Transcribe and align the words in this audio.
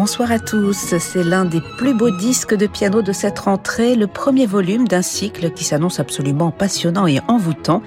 Bonsoir 0.00 0.32
à 0.32 0.38
tous, 0.38 0.94
c'est 0.98 1.22
l'un 1.22 1.44
des 1.44 1.60
plus 1.76 1.92
beaux 1.92 2.10
disques 2.10 2.54
de 2.54 2.66
piano 2.66 3.02
de 3.02 3.12
cette 3.12 3.38
rentrée, 3.38 3.96
le 3.96 4.06
premier 4.06 4.46
volume 4.46 4.88
d'un 4.88 5.02
cycle 5.02 5.50
qui 5.50 5.62
s'annonce 5.62 6.00
absolument 6.00 6.50
passionnant 6.50 7.06
et 7.06 7.20
envoûtant, 7.28 7.82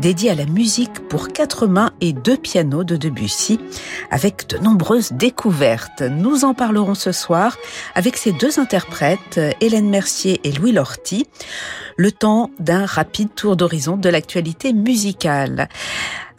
dédié 0.00 0.30
à 0.30 0.34
la 0.34 0.46
musique 0.46 1.06
pour 1.10 1.28
quatre 1.28 1.66
mains 1.66 1.90
et 2.00 2.14
deux 2.14 2.38
pianos 2.38 2.84
de 2.84 2.96
Debussy, 2.96 3.60
avec 4.10 4.48
de 4.48 4.56
nombreuses 4.56 5.12
découvertes. 5.12 6.00
Nous 6.00 6.46
en 6.46 6.54
parlerons 6.54 6.94
ce 6.94 7.12
soir 7.12 7.54
avec 7.94 8.16
ces 8.16 8.32
deux 8.32 8.58
interprètes, 8.58 9.38
Hélène 9.60 9.90
Mercier 9.90 10.40
et 10.44 10.52
Louis 10.52 10.72
Lorty, 10.72 11.26
le 11.98 12.12
temps 12.12 12.50
d'un 12.60 12.86
rapide 12.86 13.34
tour 13.34 13.56
d'horizon 13.56 13.96
de 13.96 14.08
l'actualité 14.08 14.72
musicale. 14.72 15.68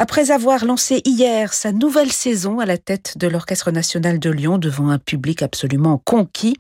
Après 0.02 0.32
avoir 0.32 0.64
lancé 0.64 1.02
hier 1.04 1.52
sa 1.52 1.74
nouvelle 1.74 2.14
saison 2.14 2.62
à 2.62 2.66
la 2.66 2.78
tête 2.78 3.18
de 3.18 3.28
l'Orchestre 3.28 3.70
national 3.70 4.18
de 4.18 4.30
Lyon 4.30 4.58
devant 4.58 4.90
un 4.90 4.98
public 4.98 5.42
absolument 5.42 6.02
conquis, 6.06 6.56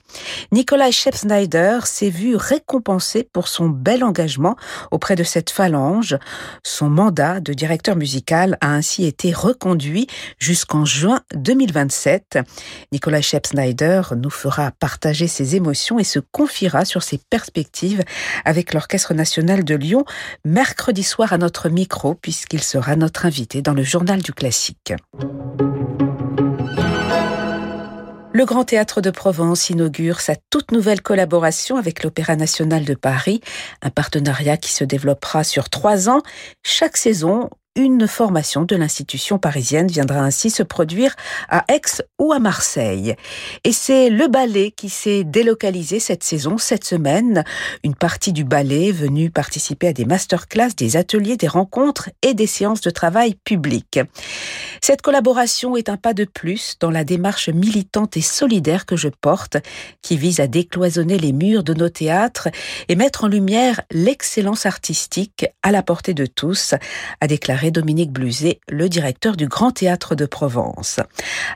Nicolas 0.52 0.91
Schepp-Snyder 0.91 1.80
s'est 1.85 2.09
vu 2.09 2.35
récompensé 2.35 3.23
pour 3.23 3.48
son 3.48 3.70
bel 3.70 4.04
engagement 4.04 4.57
auprès 4.91 5.16
de 5.16 5.23
cette 5.23 5.52
phalange. 5.52 6.18
Son 6.63 6.90
mandat 6.90 7.40
de 7.40 7.54
directeur 7.54 7.95
musical 7.95 8.57
a 8.59 8.73
ainsi 8.73 9.05
été 9.05 9.31
reconduit 9.31 10.07
jusqu'en 10.38 10.84
juin 10.84 11.21
2027. 11.34 12.40
Nicolas 12.91 13.21
Schepp-Snyder 13.21 14.02
nous 14.18 14.29
fera 14.29 14.71
partager 14.71 15.27
ses 15.27 15.55
émotions 15.55 15.98
et 15.98 16.04
se 16.04 16.20
confiera 16.20 16.84
sur 16.84 17.04
ses 17.04 17.21
perspectives 17.29 18.04
avec 18.43 18.73
l'Orchestre 18.73 18.88
national 19.13 19.63
de 19.63 19.76
Lyon 19.76 20.05
mercredi 20.45 21.04
soir 21.04 21.34
à 21.34 21.37
notre 21.37 21.70
micro 21.70 22.15
puisqu'il 22.15 22.63
sera 22.63 22.95
notre 22.95 23.26
invité 23.26 23.62
dans 23.62 23.73
le 23.73 23.84
journal 23.84 24.21
du 24.21 24.34
classique. 24.34 24.93
Le 28.32 28.45
Grand 28.45 28.63
Théâtre 28.63 29.01
de 29.01 29.10
Provence 29.10 29.70
inaugure 29.70 30.21
sa 30.21 30.35
toute 30.49 30.71
nouvelle 30.71 31.01
collaboration 31.01 31.77
avec 31.77 32.04
l'Opéra 32.04 32.35
national 32.35 32.85
de 32.85 32.93
Paris, 32.93 33.41
un 33.82 33.90
partenariat 33.90 34.55
qui 34.55 34.71
se 34.71 34.84
développera 34.84 35.43
sur 35.43 35.70
trois 35.70 36.10
ans. 36.10 36.21
Chaque 36.63 36.95
saison, 36.95 37.49
une 37.80 38.10
formation 38.10 38.63
de 38.66 38.76
l'institution 38.76 39.40
parisienne 39.40 39.88
viendra 39.88 40.20
ainsi 40.20 40.49
se 40.49 40.63
produire 40.63 41.16
à 41.48 41.63
Aix 41.74 42.04
ou 42.20 42.34
à 42.34 42.40
Marseille. 42.40 43.16
Et 43.63 43.72
c'est 43.72 44.10
le 44.10 44.27
ballet 44.27 44.72
qui 44.72 44.90
s'est 44.90 45.24
délocalisé 45.24 46.02
cette 46.02 46.24
saison, 46.24 46.57
cette 46.57 46.84
semaine. 46.84 47.46
Une 47.85 47.96
partie 47.96 48.34
du 48.34 48.44
ballet 48.44 48.91
venue 48.91 49.32
participer 49.32 49.88
à 49.88 49.94
des 49.94 50.04
masterclass, 50.04 50.76
des 50.76 50.98
ateliers, 50.98 51.38
des 51.38 51.48
rencontres 51.48 52.10
et 52.22 52.34
des 52.34 52.48
séances 52.48 52.82
de 52.82 52.90
travail 52.90 53.35
publiques. 53.46 54.00
Cette 54.82 55.02
collaboration 55.02 55.77
est 55.77 55.88
un 55.88 55.98
pas 55.98 56.13
de 56.13 56.26
plus 56.26 56.76
dans 56.82 56.91
la 56.91 57.05
démarche 57.05 57.48
militante 57.48 58.18
et 58.18 58.22
solidaire 58.22 58.85
que 58.85 58.98
je 58.98 59.07
porte, 59.07 59.55
qui 60.02 60.18
vise 60.18 60.41
à 60.41 60.48
décloisonner 60.48 61.18
les 61.18 61.32
murs 61.32 61.63
de 61.63 61.74
nos 61.74 61.90
théâtres 61.90 62.50
et 62.90 62.98
mettre 62.98 63.24
en 63.24 63.27
lumière 63.27 63.82
l'excellence 63.90 64.66
artistique 64.66 65.46
à 65.63 65.72
la 65.72 65.81
portée 65.81 66.13
de 66.13 66.25
tous, 66.25 66.75
a 67.22 67.28
déclaré 67.28 67.69
Dominique 67.72 68.12
Bluzet, 68.12 68.59
le 68.69 68.89
directeur 68.89 69.35
du 69.35 69.47
Grand 69.47 69.72
Théâtre 69.72 70.16
de 70.16 70.25
Provence. 70.25 71.00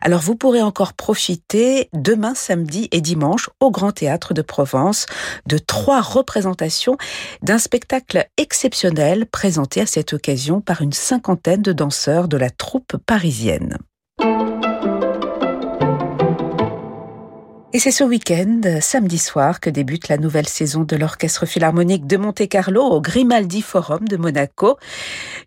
Alors 0.02 0.22
vous 0.22 0.36
pourrez 0.36 0.62
encore 0.62 0.94
profiter 0.94 1.90
demain, 1.94 2.36
samedi 2.36 2.88
et 2.92 3.02
dimanche 3.02 3.50
au 3.60 3.72
Grand 3.72 3.92
Théâtre 3.92 4.34
de 4.34 4.42
Provence 4.42 5.06
de 5.46 5.58
trois 5.58 6.02
représentations 6.02 6.98
d'un 7.42 7.58
spectacle 7.58 8.28
exceptionnel 8.38 9.26
présenté 9.26 9.82
à 9.82 9.86
cette 9.86 10.14
occasion 10.14 10.62
par 10.62 10.82
une 10.82 10.94
cinquantaine 10.94 11.62
de 11.62 11.74
danseurs 11.74 12.28
de 12.28 12.38
la 12.38 12.50
troupe 12.50 12.98
parisienne. 13.06 13.78
Et 17.76 17.80
c'est 17.80 17.90
ce 17.90 18.04
week-end, 18.04 18.62
samedi 18.82 19.18
soir, 19.18 19.60
que 19.60 19.72
débute 19.72 20.08
la 20.08 20.18
nouvelle 20.18 20.48
saison 20.48 20.84
de 20.84 20.96
l'Orchestre 20.96 21.48
Philharmonique 21.48 22.06
de 22.06 22.18
Monte-Carlo 22.18 22.84
au 22.84 23.02
Grimaldi 23.02 23.64
Forum 23.64 24.08
de 24.08 24.16
Monaco. 24.16 24.78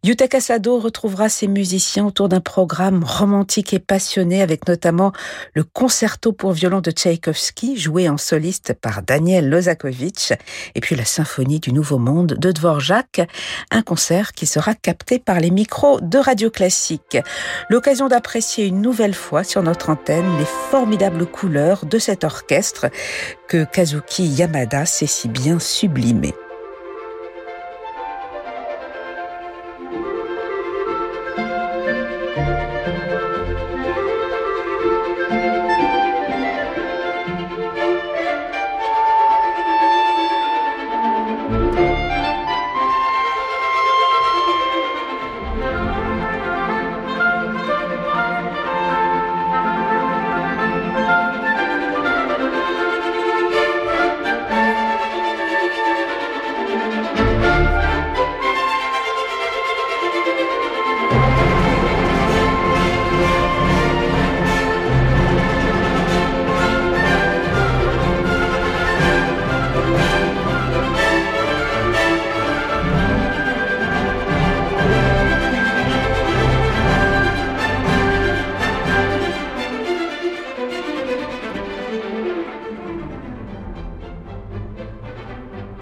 Yuta 0.02 0.40
Sado 0.40 0.80
retrouvera 0.80 1.28
ses 1.28 1.46
musiciens 1.46 2.04
autour 2.04 2.28
d'un 2.28 2.40
programme 2.40 3.04
romantique 3.04 3.74
et 3.74 3.78
passionné 3.78 4.42
avec 4.42 4.66
notamment 4.66 5.12
le 5.54 5.62
concerto 5.62 6.32
pour 6.32 6.50
violon 6.50 6.80
de 6.80 6.90
Tchaïkovski, 6.90 7.76
joué 7.76 8.08
en 8.08 8.16
soliste 8.16 8.72
par 8.72 9.04
Daniel 9.04 9.48
Lozakovitch, 9.48 10.32
et 10.74 10.80
puis 10.80 10.96
la 10.96 11.04
symphonie 11.04 11.60
du 11.60 11.72
Nouveau 11.72 11.98
Monde 11.98 12.34
de 12.36 12.50
Dvorak, 12.50 13.20
un 13.70 13.82
concert 13.82 14.32
qui 14.32 14.46
sera 14.46 14.74
capté 14.74 15.20
par 15.20 15.38
les 15.38 15.52
micros 15.52 16.00
de 16.00 16.18
Radio 16.18 16.50
Classique. 16.50 17.18
L'occasion 17.70 18.08
d'apprécier 18.08 18.66
une 18.66 18.82
nouvelle 18.82 19.14
fois 19.14 19.44
sur 19.44 19.62
notre 19.62 19.90
antenne 19.90 20.26
les 20.40 20.46
formidables 20.72 21.24
couleurs 21.26 21.86
de 21.86 22.00
cette 22.00 22.15
orchestre 22.24 22.86
que 23.48 23.64
Kazuki 23.64 24.26
Yamada 24.26 24.86
sait 24.86 25.06
si 25.06 25.28
bien 25.28 25.58
sublimer. 25.58 26.34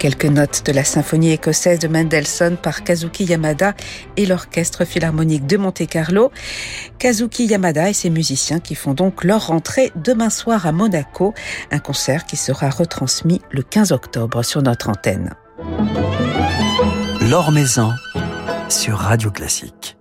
Quelques 0.05 0.25
notes 0.25 0.63
de 0.67 0.71
la 0.71 0.83
symphonie 0.83 1.31
écossaise 1.31 1.79
de 1.79 1.87
Mendelssohn 1.87 2.57
par 2.57 2.83
Kazuki 2.83 3.23
Yamada 3.23 3.73
et 4.17 4.27
l'Orchestre 4.27 4.85
Philharmonique 4.85 5.47
de 5.47 5.57
Monte-Carlo. 5.57 6.31
Kazuki 6.99 7.47
Yamada 7.47 7.89
et 7.89 7.93
ses 7.93 8.11
musiciens 8.11 8.59
qui 8.59 8.75
font 8.75 8.93
donc 8.93 9.23
leur 9.23 9.47
rentrée 9.47 9.91
demain 9.95 10.29
soir 10.29 10.67
à 10.67 10.71
Monaco, 10.71 11.33
un 11.71 11.79
concert 11.79 12.27
qui 12.27 12.37
sera 12.37 12.69
retransmis 12.69 13.41
le 13.49 13.63
15 13.63 13.93
octobre 13.93 14.43
sur 14.43 14.61
notre 14.61 14.89
antenne. 14.89 15.33
L'Or 17.21 17.51
Maison 17.51 17.91
sur 18.69 18.99
Radio 18.99 19.31
Classique. 19.31 19.94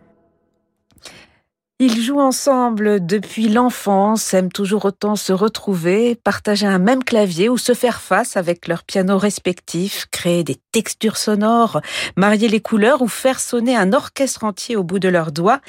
Ils 1.80 2.00
jouent 2.00 2.20
ensemble 2.20 3.04
depuis 3.04 3.48
l'enfance, 3.48 4.32
aiment 4.32 4.52
toujours 4.52 4.84
autant 4.84 5.16
se 5.16 5.32
retrouver, 5.32 6.14
partager 6.14 6.68
un 6.68 6.78
même 6.78 7.02
clavier 7.02 7.48
ou 7.48 7.59
se 7.59 7.74
faire 7.74 8.00
face 8.00 8.36
avec 8.36 8.68
leurs 8.68 8.84
pianos 8.84 9.18
respectifs, 9.18 10.06
créer 10.12 10.44
des 10.44 10.56
textures 10.71 11.16
sonores, 11.16 11.80
marier 12.16 12.47
les 12.47 12.60
couleurs 12.60 13.03
ou 13.03 13.09
faire 13.09 13.41
sonner 13.41 13.74
un 13.74 13.92
orchestre 13.92 14.44
entier 14.44 14.76
au 14.76 14.84
bout 14.84 15.00
de 15.00 15.09
leurs 15.09 15.32
doigts. 15.32 15.60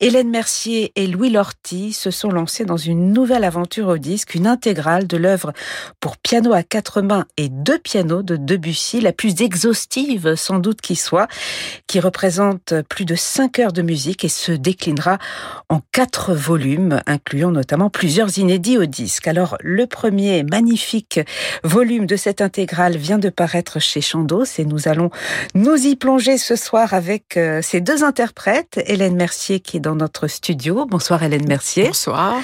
Hélène 0.00 0.28
Mercier 0.28 0.92
et 0.94 1.06
Louis 1.06 1.30
Lorty 1.30 1.94
se 1.94 2.10
sont 2.10 2.30
lancés 2.30 2.66
dans 2.66 2.76
une 2.76 3.14
nouvelle 3.14 3.44
aventure 3.44 3.88
au 3.88 3.96
disque, 3.96 4.34
une 4.34 4.46
intégrale 4.46 5.06
de 5.06 5.16
l'œuvre 5.16 5.54
pour 6.00 6.18
piano 6.18 6.52
à 6.52 6.64
quatre 6.64 7.00
mains 7.00 7.24
et 7.38 7.48
deux 7.48 7.78
pianos 7.78 8.22
de 8.22 8.36
Debussy, 8.36 9.00
la 9.00 9.14
plus 9.14 9.40
exhaustive 9.40 10.34
sans 10.34 10.58
doute 10.58 10.82
qui 10.82 10.96
soit, 10.96 11.28
qui 11.86 11.98
représente 11.98 12.74
plus 12.90 13.06
de 13.06 13.14
cinq 13.14 13.58
heures 13.58 13.72
de 13.72 13.80
musique 13.80 14.22
et 14.22 14.28
se 14.28 14.52
déclinera 14.52 15.16
en 15.68 15.80
quatre 15.92 16.34
volumes, 16.34 17.00
incluant 17.06 17.50
notamment 17.50 17.90
plusieurs 17.90 18.38
inédits 18.38 18.78
au 18.78 18.86
disque. 18.86 19.28
Alors, 19.28 19.56
le 19.60 19.86
premier 19.86 20.42
magnifique 20.42 21.20
volume 21.64 22.06
de 22.06 22.16
cette 22.16 22.40
intégrale 22.40 22.96
vient 22.96 23.18
de 23.18 23.28
paraître 23.28 23.80
chez 23.80 24.00
Chandos 24.00 24.44
et 24.58 24.64
nous 24.64 24.88
allons 24.88 25.10
nous 25.54 25.86
y 25.86 25.96
plonger 25.96 26.38
ce 26.38 26.56
soir 26.56 26.94
avec 26.94 27.36
euh, 27.36 27.60
ces 27.62 27.80
deux 27.80 28.04
interprètes, 28.04 28.80
Hélène 28.86 29.16
Mercier 29.16 29.60
qui 29.60 29.78
est 29.78 29.80
dans 29.80 29.96
notre 29.96 30.28
studio. 30.28 30.86
Bonsoir 30.86 31.22
Hélène 31.22 31.46
Mercier. 31.46 31.88
Bonsoir. 31.88 32.36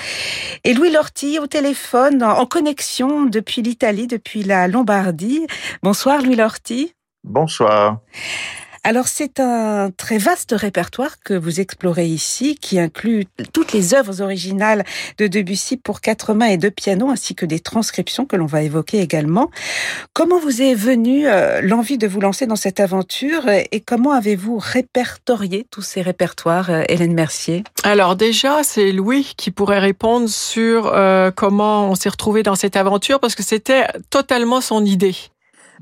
Et 0.65 0.75
Louis 0.75 0.91
Lorty 0.91 1.39
au 1.39 1.47
téléphone, 1.47 2.23
en 2.23 2.47
connexion 2.47 3.25
depuis 3.25 3.63
l'Italie, 3.63 4.07
depuis 4.07 4.43
la 4.43 4.69
Lombardie. 4.69 5.47
Bonsoir 5.83 6.23
Louis 6.23 6.37
Lorty. 6.37 6.95
Bonsoir. 7.25 8.01
Alors 8.85 9.07
c'est 9.07 9.39
un 9.39 9.93
très 9.97 10.19
vaste 10.19 10.55
répertoire 10.59 11.21
que 11.21 11.35
vous 11.35 11.61
explorez 11.61 12.07
ici, 12.07 12.57
qui 12.57 12.81
inclut 12.81 13.27
toutes 13.53 13.73
les 13.73 13.95
œuvres 13.95 14.21
originales 14.21 14.85
de 15.19 15.29
Debussy 15.29 15.77
pour 15.77 16.01
quatre 16.01 16.35
mains 16.35 16.47
et 16.47 16.57
deux 16.57 16.73
pianos, 16.73 17.09
ainsi 17.09 17.37
que 17.37 17.47
des 17.47 17.61
transcriptions 17.61 18.27
que 18.27 18.35
l'on 18.35 18.47
va 18.47 18.63
évoquer 18.63 18.99
également. 18.99 19.53
Comment 20.15 20.41
vous 20.41 20.63
est 20.63 20.75
venue 20.75 21.29
euh, 21.29 21.61
l'envie 21.63 21.97
de 21.97 22.09
vous 22.09 22.21
lancer 22.21 22.47
dans 22.47 22.57
cette 22.57 22.81
aventure 22.81 23.49
et 23.49 23.81
comment 23.87 24.11
avez-vous 24.11 24.59
répertorié 24.61 25.65
tous 25.71 25.83
ces 25.83 26.03
répertoires, 26.03 26.71
euh, 26.71 26.83
Hélène 26.89 27.15
Mercier? 27.15 27.63
Alors 27.85 28.17
déjà, 28.17 28.65
c'est 28.65 28.91
Louis 28.91 29.33
qui 29.37 29.53
pourrait 29.53 29.79
répondre 29.79 30.29
sur 30.29 30.89
euh, 30.89 31.31
comment 31.31 31.89
on 31.89 31.95
s'est 31.95 32.09
retrouvé 32.09 32.43
dans 32.43 32.57
cette 32.57 32.77
aventure, 32.77 33.21
parce 33.21 33.37
que 33.37 33.45
c'était 33.45 33.87
totalement 34.11 34.61
son 34.61 34.85
idée. 34.85 35.15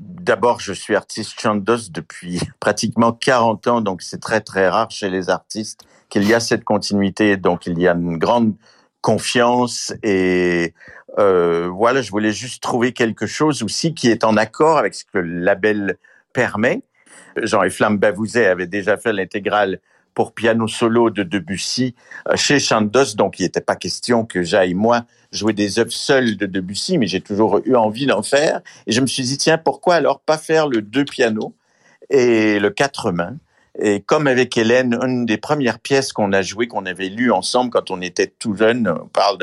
D'abord, 0.03 0.59
je 0.59 0.73
suis 0.73 0.95
artiste 0.95 1.39
chanteuse 1.39 1.91
depuis 1.91 2.39
pratiquement 2.59 3.11
40 3.13 3.67
ans, 3.67 3.81
donc 3.81 4.01
c'est 4.01 4.19
très 4.19 4.41
très 4.41 4.67
rare 4.67 4.89
chez 4.89 5.11
les 5.11 5.29
artistes 5.29 5.81
qu'il 6.09 6.27
y 6.27 6.33
a 6.33 6.39
cette 6.39 6.63
continuité. 6.63 7.37
Donc 7.37 7.67
il 7.67 7.79
y 7.79 7.87
a 7.87 7.93
une 7.93 8.17
grande 8.17 8.55
confiance 9.01 9.93
et 10.01 10.73
euh, 11.19 11.69
voilà, 11.71 12.01
je 12.01 12.09
voulais 12.09 12.31
juste 12.31 12.63
trouver 12.63 12.93
quelque 12.93 13.27
chose 13.27 13.61
aussi 13.61 13.93
qui 13.93 14.09
est 14.09 14.23
en 14.23 14.37
accord 14.37 14.79
avec 14.79 14.95
ce 14.95 15.05
que 15.05 15.19
le 15.19 15.43
label 15.43 15.97
permet. 16.33 16.81
Jean 17.37 17.61
et 17.61 17.69
Flamme 17.69 17.99
Bavouzet 17.99 18.47
avait 18.47 18.67
déjà 18.67 18.97
fait 18.97 19.13
l'intégrale 19.13 19.81
pour 20.13 20.33
piano 20.33 20.67
solo 20.67 21.09
de 21.09 21.23
Debussy 21.23 21.95
euh, 22.27 22.35
chez 22.35 22.59
Chandos, 22.59 23.15
donc 23.15 23.39
il 23.39 23.43
n'était 23.43 23.61
pas 23.61 23.75
question 23.75 24.25
que 24.25 24.43
j'aille 24.43 24.73
moi 24.73 25.05
jouer 25.31 25.53
des 25.53 25.79
œuvres 25.79 25.91
seules 25.91 26.37
de 26.37 26.45
Debussy, 26.45 26.97
mais 26.97 27.07
j'ai 27.07 27.21
toujours 27.21 27.61
eu 27.65 27.75
envie 27.75 28.05
d'en 28.05 28.21
faire. 28.21 28.61
Et 28.87 28.91
je 28.91 29.01
me 29.01 29.07
suis 29.07 29.23
dit 29.23 29.37
tiens 29.37 29.57
pourquoi 29.57 29.95
alors 29.95 30.19
pas 30.19 30.37
faire 30.37 30.67
le 30.67 30.81
deux 30.81 31.05
pianos 31.05 31.53
et 32.09 32.59
le 32.59 32.69
quatre 32.69 33.11
mains? 33.11 33.37
Et 33.79 34.01
comme 34.01 34.27
avec 34.27 34.57
Hélène, 34.57 34.97
une 35.01 35.25
des 35.25 35.37
premières 35.37 35.79
pièces 35.79 36.11
qu'on 36.11 36.33
a 36.33 36.41
jouées, 36.41 36.67
qu'on 36.67 36.85
avait 36.85 37.07
lues 37.07 37.31
ensemble 37.31 37.69
quand 37.71 37.89
on 37.89 38.01
était 38.01 38.27
tout 38.27 38.53
jeune, 38.53 38.87
on 38.89 39.07
parle 39.07 39.37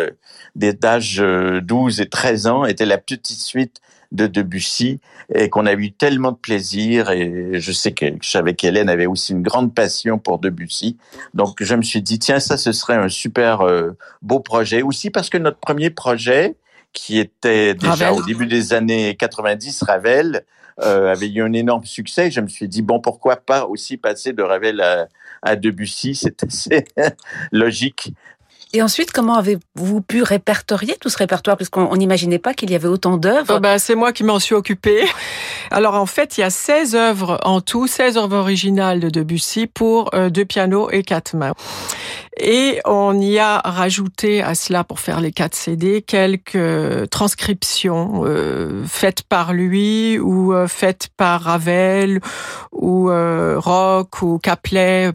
d'âge 0.55 1.17
12 1.63 2.01
et 2.03 2.09
13 2.11 2.47
ans, 2.47 2.65
était 2.67 2.85
la 2.85 2.99
petite 2.99 3.27
suite 3.27 3.81
de 4.13 4.27
Debussy 4.27 5.01
et 5.35 5.49
qu'on 5.51 5.67
a 5.67 5.75
eu 5.75 5.93
tellement 5.93 6.33
de 6.33 6.37
plaisir 6.37 7.11
et 7.11 7.61
je 7.61 7.73
sais 7.73 7.93
que 7.93 8.07
je 8.23 8.31
savais 8.31 8.55
qu'Hélène 8.55 8.89
avait 8.89 9.07
aussi 9.07 9.33
une 9.33 9.43
grande 9.43 9.75
passion 9.75 10.19
pour 10.19 10.39
Debussy. 10.39 10.97
Donc 11.35 11.63
je 11.63 11.75
me 11.75 11.83
suis 11.83 12.03
dit 12.03 12.19
tiens 12.19 12.41
ça 12.41 12.57
ce 12.57 12.73
serait 12.73 12.97
un 12.97 13.09
super 13.09 13.61
euh, 13.61 13.91
beau 14.23 14.41
projet 14.41 14.83
aussi 14.83 15.11
parce 15.11 15.29
que 15.29 15.39
notre 15.39 15.59
premier 15.59 15.91
projet 15.91 16.57
qui 16.93 17.19
était 17.19 17.75
déjà 17.75 18.13
au 18.13 18.23
début 18.23 18.47
des 18.47 18.73
années 18.73 19.15
90 19.15 19.83
Ravel 19.83 20.45
euh, 20.81 21.13
avait 21.13 21.29
eu 21.29 21.43
un 21.43 21.53
énorme 21.53 21.85
succès. 21.85 22.31
Je 22.31 22.41
me 22.41 22.49
suis 22.49 22.69
dit 22.69 22.83
bon 22.83 23.01
pourquoi 23.01 23.37
pas 23.37 23.67
aussi 23.67 23.99
passer 23.99 24.33
de 24.33 24.43
Ravel 24.43 24.81
à, 24.81 25.09
à 25.43 25.57
Debussy, 25.57 26.15
c'est 26.15 26.43
assez 26.45 26.85
logique. 27.53 28.15
Et 28.75 28.83
ensuite, 28.83 29.13
comment 29.13 29.37
avez-vous 29.37 30.03
pu 30.03 30.23
répertorier 30.23 30.97
tout 31.01 31.09
ce 31.09 31.17
répertoire? 31.17 31.57
Parce 31.57 31.71
qu'on 31.71 31.97
n'imaginait 31.97 32.39
pas 32.39 32.53
qu'il 32.53 32.71
y 32.71 32.75
avait 32.75 32.89
autant 32.89 33.17
d'œuvres. 33.17 33.55
Oh 33.57 33.61
ben, 33.61 33.79
c'est 33.79 33.95
moi 33.95 34.13
qui 34.13 34.25
m'en 34.25 34.39
suis 34.39 34.55
occupée. 34.55 35.07
Alors 35.71 35.95
en 35.95 36.05
fait, 36.05 36.37
il 36.37 36.43
y 36.43 36.45
a 36.45 36.51
16 36.51 36.95
œuvres 36.95 37.39
en 37.45 37.63
tout, 37.63 37.87
16 37.87 38.19
œuvres 38.19 38.37
originales 38.37 39.01
de 39.01 39.09
Debussy 39.09 39.67
pour 39.67 40.15
euh, 40.15 40.29
deux 40.29 40.45
pianos 40.45 40.91
et 40.91 41.03
quatre 41.03 41.35
mains. 41.35 41.55
Et 42.41 42.81
on 42.85 43.21
y 43.21 43.39
a 43.39 43.59
rajouté 43.59 44.43
à 44.43 44.55
cela, 44.55 44.85
pour 44.85 45.01
faire 45.01 45.21
les 45.21 45.33
quatre 45.33 45.55
CD, 45.55 46.03
quelques 46.03 47.11
transcriptions 47.11 48.23
euh, 48.25 48.85
faites 48.87 49.23
par 49.23 49.53
lui 49.53 50.19
ou 50.19 50.53
euh, 50.55 50.69
faites 50.69 51.09
par 51.17 51.43
Ravel 51.43 52.21
ou 52.73 53.11
euh, 53.11 53.59
Rock 53.59 54.23
ou 54.23 54.39
Caplet. 54.39 55.11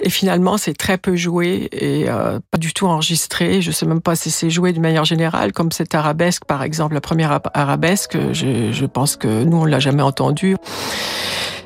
Et 0.00 0.10
finalement, 0.10 0.58
c'est 0.58 0.74
très 0.74 0.96
peu 0.96 1.16
joué 1.16 1.68
et 1.72 2.08
euh, 2.08 2.38
pas 2.50 2.58
du 2.58 2.72
tout 2.72 2.86
enregistré. 2.86 3.60
Je 3.62 3.70
sais 3.70 3.86
même 3.86 4.00
pas 4.00 4.14
si 4.14 4.30
c'est 4.30 4.50
joué 4.50 4.72
de 4.72 4.80
manière 4.80 5.04
générale, 5.04 5.52
comme 5.52 5.72
cette 5.72 5.94
arabesque, 5.94 6.44
par 6.44 6.62
exemple, 6.62 6.94
la 6.94 7.00
première 7.00 7.40
arabesque. 7.54 8.16
Je, 8.32 8.72
je 8.72 8.86
pense 8.86 9.16
que 9.16 9.44
nous, 9.44 9.58
on 9.58 9.64
l'a 9.64 9.80
jamais 9.80 10.02
entendu. 10.02 10.56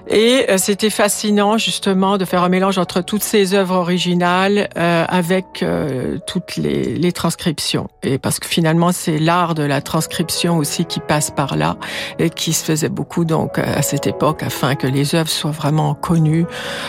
Et 0.08 0.46
euh, 0.50 0.58
c'était 0.58 0.90
fascinant 0.90 1.58
justement 1.58 2.18
de 2.18 2.24
faire 2.24 2.42
un 2.42 2.48
mélange 2.48 2.78
entre 2.78 3.02
toutes 3.02 3.22
ces 3.22 3.54
œuvres 3.54 3.76
originales 3.76 4.68
euh, 4.76 5.04
avec 5.08 5.62
euh, 5.62 6.18
toutes 6.26 6.56
les, 6.56 6.94
les, 6.96 7.12
transcriptions. 7.12 7.88
Et 8.02 8.18
parce 8.18 8.40
que 8.40 8.48
finalement 8.48 8.90
c'est 8.90 9.18
l'art 9.18 9.54
de 9.54 9.62
la 9.62 9.80
transcription 9.80 10.56
aussi 10.56 10.86
qui 10.86 10.98
passe 11.00 11.30
par 11.30 11.56
là 11.56 11.76
et 12.18 12.30
qui 12.30 12.52
se 12.52 12.64
faisait 12.64 12.88
beaucoup 12.88 13.24
donc 13.24 13.58
à 13.58 13.82
cette 13.82 14.06
époque 14.06 14.42
afin 14.42 14.74
que 14.74 14.86
les 14.86 15.14
œuvres 15.14 15.30
soient 15.30 15.50
vraiment 15.52 15.94
connues. 15.94 16.46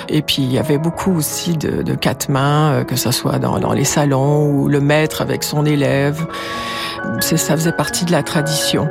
Et 0.09 0.21
puis 0.21 0.41
il 0.41 0.51
y 0.51 0.57
avait 0.57 0.79
beaucoup 0.79 1.15
aussi 1.15 1.55
de, 1.55 1.83
de 1.83 1.95
quatre 1.95 2.29
mains, 2.29 2.83
que 2.83 2.95
ce 2.95 3.11
soit 3.11 3.37
dans, 3.37 3.59
dans 3.59 3.73
les 3.73 3.85
salons 3.85 4.49
ou 4.49 4.67
le 4.67 4.79
maître 4.79 5.21
avec 5.21 5.43
son 5.43 5.65
élève. 5.65 6.25
Ça 7.19 7.55
faisait 7.55 7.73
partie 7.73 8.05
de 8.05 8.11
la 8.11 8.23
tradition. 8.23 8.87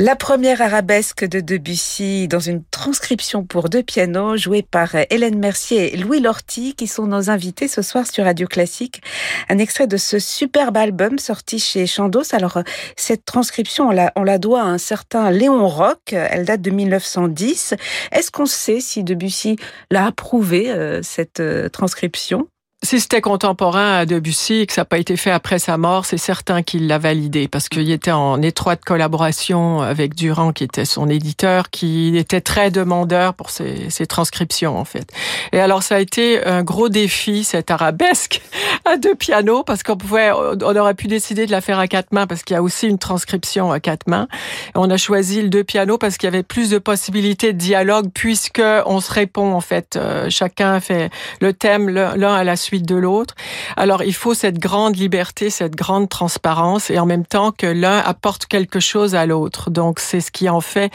La 0.00 0.16
première 0.16 0.62
arabesque 0.62 1.26
de 1.26 1.40
Debussy 1.40 2.26
dans 2.26 2.40
une 2.40 2.64
transcription 2.64 3.44
pour 3.44 3.68
deux 3.68 3.82
pianos 3.82 4.38
jouée 4.38 4.62
par 4.62 4.94
Hélène 5.10 5.38
Mercier 5.38 5.92
et 5.92 5.98
Louis 5.98 6.20
Lorty 6.20 6.74
qui 6.74 6.86
sont 6.86 7.06
nos 7.06 7.28
invités 7.28 7.68
ce 7.68 7.82
soir 7.82 8.06
sur 8.06 8.24
Radio 8.24 8.46
Classique. 8.46 9.02
Un 9.50 9.58
extrait 9.58 9.86
de 9.86 9.98
ce 9.98 10.18
superbe 10.18 10.78
album 10.78 11.18
sorti 11.18 11.58
chez 11.58 11.86
Chandos. 11.86 12.32
Alors 12.34 12.62
cette 12.96 13.26
transcription 13.26 13.90
on 14.16 14.22
la, 14.22 14.38
doit 14.38 14.62
à 14.62 14.64
un 14.68 14.78
certain 14.78 15.30
Léon 15.30 15.68
Rock. 15.68 16.14
Elle 16.14 16.46
date 16.46 16.62
de 16.62 16.70
1910. 16.70 17.74
Est-ce 18.10 18.30
qu'on 18.30 18.46
sait 18.46 18.80
si 18.80 19.04
Debussy 19.04 19.56
l'a 19.90 20.06
approuvé 20.06 20.70
euh, 20.70 21.02
cette 21.02 21.40
euh, 21.40 21.68
transcription? 21.68 22.48
Si 22.82 22.98
c'était 22.98 23.20
contemporain 23.20 23.98
à 23.98 24.06
Debussy 24.06 24.60
et 24.60 24.66
que 24.66 24.72
ça 24.72 24.80
n'a 24.80 24.86
pas 24.86 24.96
été 24.96 25.18
fait 25.18 25.30
après 25.30 25.58
sa 25.58 25.76
mort, 25.76 26.06
c'est 26.06 26.16
certain 26.16 26.62
qu'il 26.62 26.86
l'a 26.86 26.96
validé 26.96 27.46
parce 27.46 27.68
qu'il 27.68 27.90
était 27.90 28.10
en 28.10 28.40
étroite 28.40 28.80
collaboration 28.86 29.82
avec 29.82 30.14
Durand, 30.14 30.52
qui 30.52 30.64
était 30.64 30.86
son 30.86 31.10
éditeur, 31.10 31.68
qui 31.68 32.16
était 32.16 32.40
très 32.40 32.70
demandeur 32.70 33.34
pour 33.34 33.50
ses, 33.50 33.90
ses 33.90 34.06
transcriptions 34.06 34.78
en 34.78 34.86
fait. 34.86 35.12
Et 35.52 35.60
alors 35.60 35.82
ça 35.82 35.96
a 35.96 36.00
été 36.00 36.42
un 36.46 36.62
gros 36.62 36.88
défi 36.88 37.44
cette 37.44 37.70
arabesque 37.70 38.40
à 38.86 38.96
deux 38.96 39.14
pianos 39.14 39.62
parce 39.62 39.82
qu'on 39.82 39.98
pouvait, 39.98 40.32
on 40.32 40.76
aurait 40.76 40.94
pu 40.94 41.06
décider 41.06 41.44
de 41.44 41.50
la 41.50 41.60
faire 41.60 41.78
à 41.78 41.86
quatre 41.86 42.12
mains 42.12 42.26
parce 42.26 42.42
qu'il 42.42 42.54
y 42.54 42.56
a 42.56 42.62
aussi 42.62 42.88
une 42.88 42.98
transcription 42.98 43.70
à 43.72 43.80
quatre 43.80 44.06
mains. 44.06 44.26
Et 44.68 44.76
on 44.76 44.88
a 44.88 44.96
choisi 44.96 45.42
le 45.42 45.50
deux 45.50 45.64
pianos 45.64 45.98
parce 45.98 46.16
qu'il 46.16 46.28
y 46.28 46.32
avait 46.32 46.42
plus 46.42 46.70
de 46.70 46.78
possibilités 46.78 47.52
de 47.52 47.58
dialogue 47.58 48.08
puisque 48.14 48.62
on 48.86 49.00
se 49.00 49.12
répond 49.12 49.52
en 49.52 49.60
fait. 49.60 49.96
Euh, 49.96 50.30
chacun 50.30 50.80
fait 50.80 51.10
le 51.42 51.52
thème 51.52 51.90
l'un 51.90 52.34
à 52.34 52.42
la 52.42 52.56
suite 52.56 52.69
de 52.78 52.94
l'autre. 52.94 53.34
Alors 53.76 54.02
il 54.02 54.14
faut 54.14 54.34
cette 54.34 54.58
grande 54.58 54.96
liberté, 54.96 55.50
cette 55.50 55.74
grande 55.74 56.08
transparence 56.08 56.90
et 56.90 56.98
en 56.98 57.06
même 57.06 57.26
temps 57.26 57.50
que 57.52 57.66
l'un 57.66 57.98
apporte 57.98 58.46
quelque 58.46 58.80
chose 58.80 59.14
à 59.14 59.26
l'autre. 59.26 59.70
Donc 59.70 59.98
c'est 59.98 60.20
ce 60.20 60.30
qui 60.30 60.48
en 60.48 60.60
fait 60.60 60.92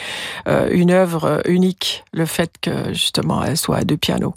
euh, 0.47 0.69
une 0.71 0.91
œuvre 0.91 1.41
unique, 1.45 2.03
le 2.13 2.25
fait 2.25 2.51
que 2.61 2.93
justement 2.93 3.43
elle 3.43 3.57
soit 3.57 3.77
à 3.77 3.83
deux 3.83 3.97
pianos. 3.97 4.35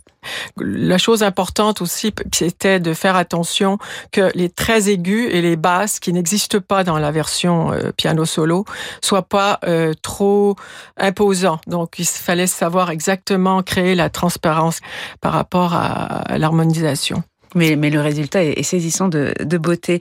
La 0.57 0.99
chose 0.99 1.23
importante 1.23 1.81
aussi, 1.81 2.13
c'était 2.33 2.81
de 2.81 2.95
faire 2.95 3.17
attention 3.17 3.79
que 4.13 4.31
les 4.35 4.49
très 4.49 4.89
aigus 4.91 5.29
et 5.33 5.43
les 5.43 5.57
basses, 5.57 6.01
qui 6.01 6.13
n'existent 6.13 6.61
pas 6.61 6.85
dans 6.85 6.99
la 6.99 7.11
version 7.11 7.73
euh, 7.73 7.93
piano 7.97 8.25
solo, 8.25 8.65
soient 9.03 9.23
pas 9.23 9.59
euh, 9.65 9.95
trop 10.03 10.57
imposants. 10.97 11.61
Donc, 11.67 11.99
il 11.99 12.07
fallait 12.07 12.47
savoir 12.47 12.91
exactement 12.91 13.63
créer 13.63 13.95
la 13.95 14.11
transparence 14.11 14.81
par 15.21 15.33
rapport 15.33 15.75
à 15.75 16.39
l'harmonisation. 16.39 17.23
Mais, 17.55 17.77
le 17.77 18.01
résultat 18.01 18.45
est, 18.45 18.63
saisissant 18.63 19.09
de, 19.09 19.33
de, 19.41 19.59
beauté. 19.59 20.01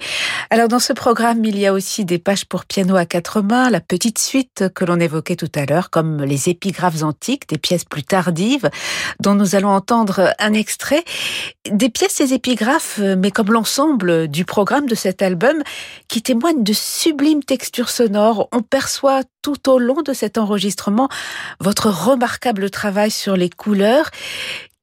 Alors 0.49 0.67
dans 0.67 0.79
ce 0.79 0.91
programme, 0.93 1.45
il 1.45 1.57
y 1.57 1.65
a 1.65 1.73
aussi 1.73 2.03
des 2.03 2.19
pages 2.19 2.45
pour 2.45 2.65
piano 2.65 2.95
à 2.95 3.05
quatre 3.05 3.41
mains, 3.41 3.69
la 3.69 3.79
petite 3.79 4.19
suite 4.19 4.65
que 4.75 4.83
l'on 4.83 4.99
évoquait 4.99 5.37
tout 5.37 5.51
à 5.55 5.65
l'heure, 5.65 5.89
comme 5.89 6.23
les 6.23 6.49
épigraphes 6.49 7.03
antiques, 7.03 7.47
des 7.47 7.57
pièces 7.57 7.85
plus 7.85 8.03
tardives, 8.03 8.69
dont 9.21 9.35
nous 9.35 9.55
allons 9.55 9.69
entendre 9.69 10.33
un 10.39 10.53
extrait. 10.53 11.03
Des 11.71 11.89
pièces 11.89 12.19
et 12.21 12.33
épigraphes, 12.33 12.99
mais 12.99 13.31
comme 13.31 13.51
l'ensemble 13.51 14.27
du 14.27 14.43
programme 14.43 14.87
de 14.87 14.95
cet 14.95 15.21
album, 15.21 15.63
qui 16.07 16.21
témoignent 16.21 16.63
de 16.63 16.73
sublimes 16.73 17.43
textures 17.43 17.89
sonores. 17.89 18.49
On 18.51 18.61
perçoit 18.61 19.21
tout 19.41 19.69
au 19.69 19.79
long 19.79 20.01
de 20.01 20.13
cet 20.13 20.37
enregistrement 20.37 21.09
votre 21.59 21.89
remarquable 21.89 22.69
travail 22.69 23.11
sur 23.11 23.37
les 23.37 23.49
couleurs 23.49 24.11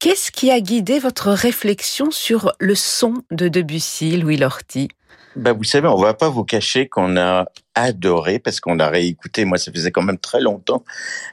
Qu'est-ce 0.05 0.29
qui 0.29 0.51
a 0.51 0.59
guidé 0.59 0.99
votre 0.99 1.31
réflexion 1.31 2.11
sur 2.11 2.51
le 2.59 2.75
son 2.75 3.23
de 3.31 3.47
Debussy, 3.47 4.17
Louis 4.17 4.37
Lorty 4.37 4.89
ben, 5.35 5.51
vous 5.51 5.63
savez, 5.63 5.87
on 5.87 5.97
va 5.97 6.13
pas 6.13 6.29
vous 6.29 6.43
cacher 6.43 6.87
qu'on 6.87 7.17
a 7.17 7.47
adoré 7.73 8.37
parce 8.37 8.59
qu'on 8.59 8.77
a 8.77 8.87
réécouté. 8.87 9.45
Moi, 9.45 9.57
ça 9.57 9.71
faisait 9.71 9.89
quand 9.89 10.03
même 10.03 10.19
très 10.19 10.41
longtemps 10.41 10.83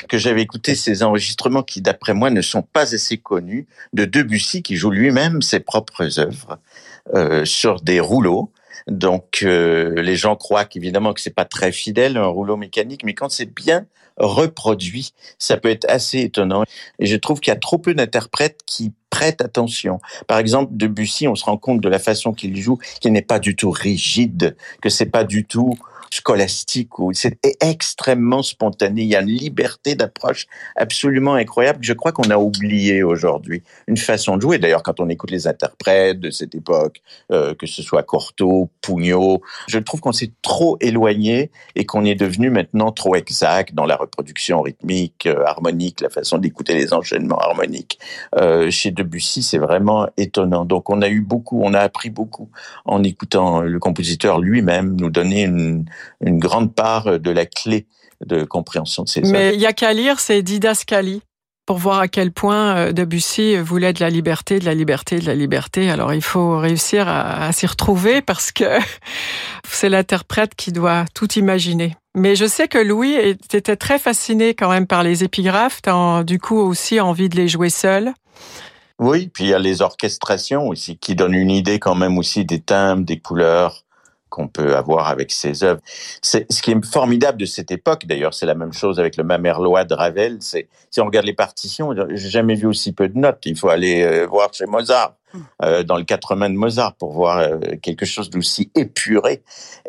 que 0.09 0.17
j'avais 0.17 0.41
écouté 0.41 0.75
ces 0.75 1.03
enregistrements 1.03 1.63
qui, 1.63 1.83
d'après 1.83 2.15
moi, 2.15 2.31
ne 2.31 2.41
sont 2.41 2.63
pas 2.63 2.95
assez 2.95 3.19
connus 3.19 3.67
de 3.93 4.07
Debussy 4.07 4.63
qui 4.63 4.77
joue 4.77 4.91
lui-même 4.91 5.43
ses 5.43 5.61
propres 5.61 6.19
œuvres 6.19 6.59
euh, 7.15 7.45
sur 7.45 7.83
des 7.83 8.01
rouleaux. 8.01 8.51
Donc, 8.87 9.41
euh, 9.43 10.01
les 10.01 10.17
gens 10.17 10.35
croient 10.35 10.65
qu'évidemment 10.65 11.13
que 11.13 11.21
c'est 11.21 11.35
pas 11.35 11.45
très 11.45 11.73
fidèle 11.73 12.17
un 12.17 12.25
rouleau 12.25 12.57
mécanique, 12.57 13.05
mais 13.05 13.13
quand 13.13 13.29
c'est 13.29 13.55
bien 13.55 13.85
reproduit. 14.17 15.13
Ça 15.39 15.57
peut 15.57 15.71
être 15.71 15.87
assez 15.89 16.21
étonnant. 16.21 16.65
Et 16.99 17.07
je 17.07 17.17
trouve 17.17 17.41
qu'il 17.41 17.53
y 17.53 17.57
a 17.57 17.61
trop 17.61 17.79
peu 17.79 17.95
d'interprètes 17.95 18.61
qui 18.67 18.93
prêtent 19.11 19.43
attention. 19.43 20.01
Par 20.27 20.39
exemple, 20.39 20.73
Debussy, 20.75 21.29
on 21.29 21.35
se 21.35 21.45
rend 21.45 21.59
compte 21.59 21.81
de 21.81 21.89
la 21.89 21.99
façon 21.99 22.33
qu'il 22.33 22.57
joue, 22.57 22.79
qu'il 23.01 23.13
n'est 23.13 23.23
pas 23.23 23.39
du 23.39 23.55
tout 23.55 23.71
rigide, 23.71 24.57
que 24.81 24.89
c'est 24.89 25.07
pas 25.07 25.25
du 25.25 25.45
tout 25.45 25.75
scolastique 26.11 26.99
ou 26.99 27.13
c'est 27.13 27.39
extrêmement 27.61 28.43
spontané. 28.43 29.03
Il 29.03 29.09
y 29.09 29.17
a 29.17 29.21
une 29.21 29.29
liberté 29.29 29.95
d'approche 29.95 30.47
absolument 30.77 31.35
incroyable 31.35 31.81
que 31.81 31.87
je 31.87 31.93
crois 31.93 32.13
qu'on 32.13 32.31
a 32.31 32.37
oublié 32.37 33.03
aujourd'hui. 33.03 33.63
Une 33.87 33.97
façon 33.97 34.37
de 34.37 34.43
jouer. 34.43 34.59
D'ailleurs, 34.59 34.83
quand 34.83 35.01
on 35.01 35.09
écoute 35.09 35.31
les 35.31 35.47
interprètes 35.47 36.21
de 36.21 36.31
cette 36.31 36.55
époque, 36.55 37.01
euh, 37.31 37.55
que 37.55 37.67
ce 37.67 37.83
soit 37.83 38.03
Cortot, 38.03 38.71
Pugnot, 38.81 39.43
je 39.69 39.79
trouve 39.79 40.01
qu'on 40.01 40.13
s'est 40.13 40.33
trop 40.43 40.77
éloigné 40.81 41.51
et 41.75 41.85
qu'on 41.85 42.05
est 42.05 42.15
devenu 42.15 42.51
maintenant 42.51 42.93
trop 42.93 43.17
exact 43.17 43.75
dans 43.75 43.87
la 43.87 43.97
reproduction 43.97 44.61
rythmique, 44.61 45.27
euh, 45.27 45.45
harmonique, 45.45 46.01
la 46.01 46.11
façon 46.11 46.39
d'écouter 46.39 46.75
les 46.75 46.93
enchaînements 46.93 47.39
harmoniques. 47.39 47.99
Euh, 48.37 48.71
chez 48.71 48.91
Debussy, 48.91 49.43
c'est 49.43 49.59
vraiment 49.59 50.09
étonnant. 50.17 50.65
Donc, 50.65 50.91
on 50.91 51.03
a 51.03 51.09
eu 51.09 51.21
beaucoup, 51.21 51.63
on 51.63 51.75
a 51.75 51.81
appris 51.81 52.11
beaucoup 52.11 52.49
en 52.85 53.03
écoutant 53.03 53.61
le 53.61 53.79
compositeur 53.79 54.41
lui-même 54.41 54.97
nous 54.97 55.11
donner 55.11 55.43
une, 55.43 55.85
une 56.25 56.39
grande 56.39 56.75
part 56.75 57.19
de 57.19 57.31
la 57.31 57.47
clé 57.47 57.87
de 58.25 58.45
compréhension 58.45 59.03
de 59.03 59.09
ces 59.09 59.21
œuvres. 59.21 59.33
Mais 59.33 59.55
il 59.55 59.61
y 59.61 59.67
a 59.67 59.73
qu'à 59.73 59.93
lire, 59.93 60.21
c'est 60.21 60.43
didascalie 60.43 61.23
pour 61.67 61.79
voir 61.79 62.01
à 62.01 62.09
quel 62.09 62.33
point 62.33 62.77
euh, 62.77 62.93
Debussy 62.93 63.57
voulait 63.57 63.93
de 63.93 64.01
la 64.01 64.11
liberté, 64.11 64.59
de 64.59 64.65
la 64.65 64.75
liberté, 64.75 65.19
de 65.19 65.27
la 65.27 65.35
liberté. 65.35 65.91
Alors 65.91 66.13
il 66.13 66.23
faut 66.23 66.59
réussir 66.59 67.09
à, 67.09 67.53
s'y 67.53 67.67
retrouver 67.67 68.21
parce 68.21 68.53
que 68.53 68.65
c'est 69.69 69.89
l'interprète 69.89 70.55
qui 70.55 70.73
doit 70.73 71.05
tout 71.15 71.33
imaginer. 71.35 71.97
Mais 72.15 72.37
je 72.37 72.47
sais 72.47 72.69
que 72.69 72.79
Louis 72.79 73.15
était 73.15 73.77
très 73.77 73.99
fasciné 73.99 74.55
quand 74.55 74.69
même 74.69 74.87
par 74.87 75.03
les 75.03 75.25
épigraphes, 75.25 75.81
tant 75.83 76.25
du 76.25 76.39
coup 76.39 76.59
aussi 76.59 77.01
envie 77.01 77.29
de 77.29 77.37
les 77.37 77.49
jouer 77.49 77.71
seul. 77.71 78.13
Oui, 78.99 79.29
puis 79.33 79.45
il 79.45 79.51
y 79.51 79.55
a 79.55 79.59
les 79.59 79.81
orchestrations 79.81 80.69
aussi 80.69 80.99
qui 80.99 81.15
donnent 81.15 81.35
une 81.35 81.51
idée 81.51 81.79
quand 81.79 81.95
même 81.95 82.19
aussi 82.19 82.45
des 82.45 82.61
timbres, 82.61 83.05
des 83.05 83.19
couleurs 83.19 83.85
qu'on 84.33 84.49
peut 84.49 84.75
avoir 84.75 85.09
avec 85.09 85.31
ses 85.31 85.63
œuvres. 85.63 85.81
C'est 86.23 86.51
ce 86.51 86.63
qui 86.63 86.73
est 86.73 86.85
formidable 86.85 87.39
de 87.39 87.45
cette 87.45 87.71
époque. 87.71 88.07
D'ailleurs, 88.07 88.33
c'est 88.33 88.47
la 88.47 88.55
même 88.55 88.73
chose 88.73 88.99
avec 88.99 89.17
le 89.17 89.25
Mamerlois 89.25 89.85
de 89.85 89.95
Ravel. 89.95 90.39
C'est 90.41 90.69
si 90.91 91.01
on 91.01 91.05
regarde 91.05 91.27
les 91.27 91.35
partitions, 91.35 91.95
j'ai 92.09 92.31
jamais 92.31 92.55
vu 92.55 92.67
aussi 92.67 92.93
peu 92.93 93.09
de 93.09 93.19
notes. 93.19 93.41
Il 93.45 93.57
faut 93.57 93.69
aller 93.69 94.03
euh, 94.03 94.27
voir 94.27 94.53
chez 94.53 94.67
Mozart. 94.67 95.15
Euh, 95.63 95.83
dans 95.83 95.97
le 95.97 96.05
quatre 96.05 96.35
mains 96.35 96.51
de 96.51 96.57
Mozart 96.57 96.95
pour 96.97 97.13
voir 97.13 97.39
euh, 97.39 97.59
quelque 97.81 98.05
chose 98.05 98.31
d'aussi 98.31 98.71
épuré. 98.75 99.43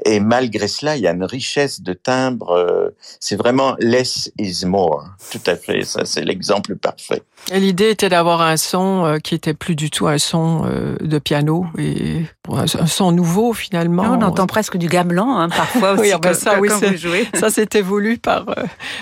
Et 0.05 0.19
malgré 0.19 0.67
cela, 0.67 0.95
il 0.95 1.01
y 1.01 1.07
a 1.07 1.12
une 1.12 1.23
richesse 1.23 1.81
de 1.81 1.93
timbre. 1.93 2.51
Euh, 2.51 2.89
c'est 3.19 3.35
vraiment 3.35 3.75
less 3.79 4.31
is 4.38 4.65
more. 4.65 5.05
Tout 5.31 5.41
à 5.45 5.55
fait. 5.55 5.83
Ça, 5.83 6.05
c'est 6.05 6.23
l'exemple 6.23 6.75
parfait. 6.75 7.23
Et 7.51 7.59
l'idée 7.59 7.89
était 7.89 8.09
d'avoir 8.09 8.41
un 8.41 8.57
son 8.57 9.19
qui 9.23 9.35
était 9.35 9.53
plus 9.53 9.75
du 9.75 9.89
tout 9.89 10.07
un 10.07 10.17
son 10.17 10.65
de 11.00 11.19
piano 11.19 11.65
et 11.77 12.23
un 12.50 12.67
son 12.67 13.12
nouveau 13.12 13.53
finalement. 13.53 14.03
on 14.03 14.21
entend 14.21 14.47
presque 14.47 14.77
du 14.77 14.88
gamelan 14.88 15.38
hein, 15.38 15.50
parfois 15.50 15.93
aussi. 16.00 16.13
oui, 16.13 16.19
ben 16.21 16.33
ça, 16.33 16.59
oui, 16.59 16.69
ça 17.33 17.50
c'était 17.50 17.81
voulu 17.81 18.17
par 18.17 18.45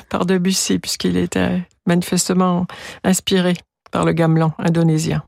par 0.10 0.26
Debussy 0.26 0.80
puisqu'il 0.80 1.18
était 1.18 1.62
manifestement 1.86 2.66
inspiré 3.04 3.54
par 3.92 4.06
le 4.06 4.14
gamelan 4.14 4.54
indonésien. 4.58 5.24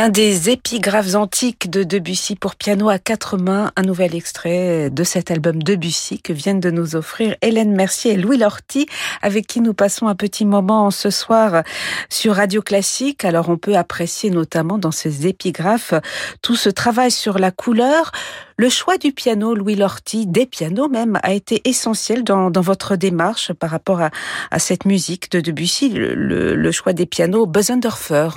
L'un 0.00 0.08
des 0.08 0.48
épigraphes 0.48 1.14
antiques 1.14 1.68
de 1.68 1.82
Debussy 1.82 2.34
pour 2.34 2.56
piano 2.56 2.88
à 2.88 2.98
quatre 2.98 3.36
mains, 3.36 3.70
un 3.76 3.82
nouvel 3.82 4.14
extrait 4.14 4.88
de 4.88 5.04
cet 5.04 5.30
album 5.30 5.62
Debussy 5.62 6.22
que 6.22 6.32
viennent 6.32 6.58
de 6.58 6.70
nous 6.70 6.96
offrir 6.96 7.36
Hélène 7.42 7.76
Mercier 7.76 8.12
et 8.12 8.16
Louis 8.16 8.38
Lorty, 8.38 8.86
avec 9.20 9.46
qui 9.46 9.60
nous 9.60 9.74
passons 9.74 10.08
un 10.08 10.14
petit 10.14 10.46
moment 10.46 10.90
ce 10.90 11.10
soir 11.10 11.64
sur 12.08 12.36
Radio 12.36 12.62
Classique. 12.62 13.26
Alors 13.26 13.50
on 13.50 13.58
peut 13.58 13.76
apprécier 13.76 14.30
notamment 14.30 14.78
dans 14.78 14.90
ces 14.90 15.26
épigraphes 15.26 15.92
tout 16.40 16.56
ce 16.56 16.70
travail 16.70 17.10
sur 17.10 17.38
la 17.38 17.50
couleur. 17.50 18.10
Le 18.56 18.70
choix 18.70 18.96
du 18.96 19.12
piano, 19.12 19.54
Louis 19.54 19.76
Lorty, 19.76 20.26
des 20.26 20.46
pianos 20.46 20.88
même, 20.88 21.18
a 21.22 21.34
été 21.34 21.60
essentiel 21.68 22.24
dans, 22.24 22.50
votre 22.50 22.96
démarche 22.96 23.52
par 23.52 23.68
rapport 23.68 24.00
à, 24.00 24.58
cette 24.58 24.86
musique 24.86 25.30
de 25.30 25.42
Debussy, 25.42 25.90
le, 25.90 26.72
choix 26.72 26.94
des 26.94 27.04
pianos 27.04 27.44
Bösendorfer. 27.44 28.30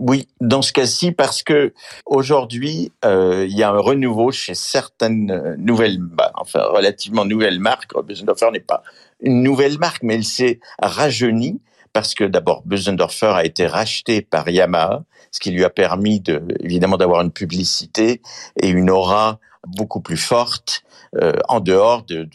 Oui, 0.00 0.28
dans 0.40 0.62
ce 0.62 0.72
cas-ci, 0.72 1.12
parce 1.12 1.42
que 1.42 1.74
aujourd'hui, 2.06 2.90
euh, 3.04 3.46
il 3.46 3.54
y 3.54 3.62
a 3.62 3.68
un 3.68 3.78
renouveau 3.78 4.32
chez 4.32 4.54
certaines 4.54 5.56
nouvelles, 5.58 5.98
bah, 5.98 6.32
enfin 6.36 6.62
relativement 6.72 7.26
nouvelles 7.26 7.60
marques. 7.60 7.92
Bösendorfer 7.94 8.50
n'est 8.50 8.60
pas 8.60 8.82
une 9.20 9.42
nouvelle 9.42 9.78
marque, 9.78 10.02
mais 10.02 10.14
elle 10.14 10.24
s'est 10.24 10.58
rajeunie 10.80 11.60
parce 11.92 12.14
que 12.14 12.24
d'abord, 12.24 12.62
Bösendorfer 12.64 13.34
a 13.34 13.44
été 13.44 13.66
racheté 13.66 14.22
par 14.22 14.48
Yamaha, 14.48 15.04
ce 15.32 15.38
qui 15.38 15.50
lui 15.50 15.64
a 15.64 15.70
permis 15.70 16.20
de, 16.20 16.42
évidemment 16.60 16.96
d'avoir 16.96 17.20
une 17.20 17.32
publicité 17.32 18.22
et 18.58 18.68
une 18.68 18.88
aura 18.88 19.38
beaucoup 19.66 20.00
plus 20.00 20.16
forte 20.16 20.82
euh, 21.16 21.32
en 21.48 21.60
dehors 21.60 22.04
de, 22.04 22.28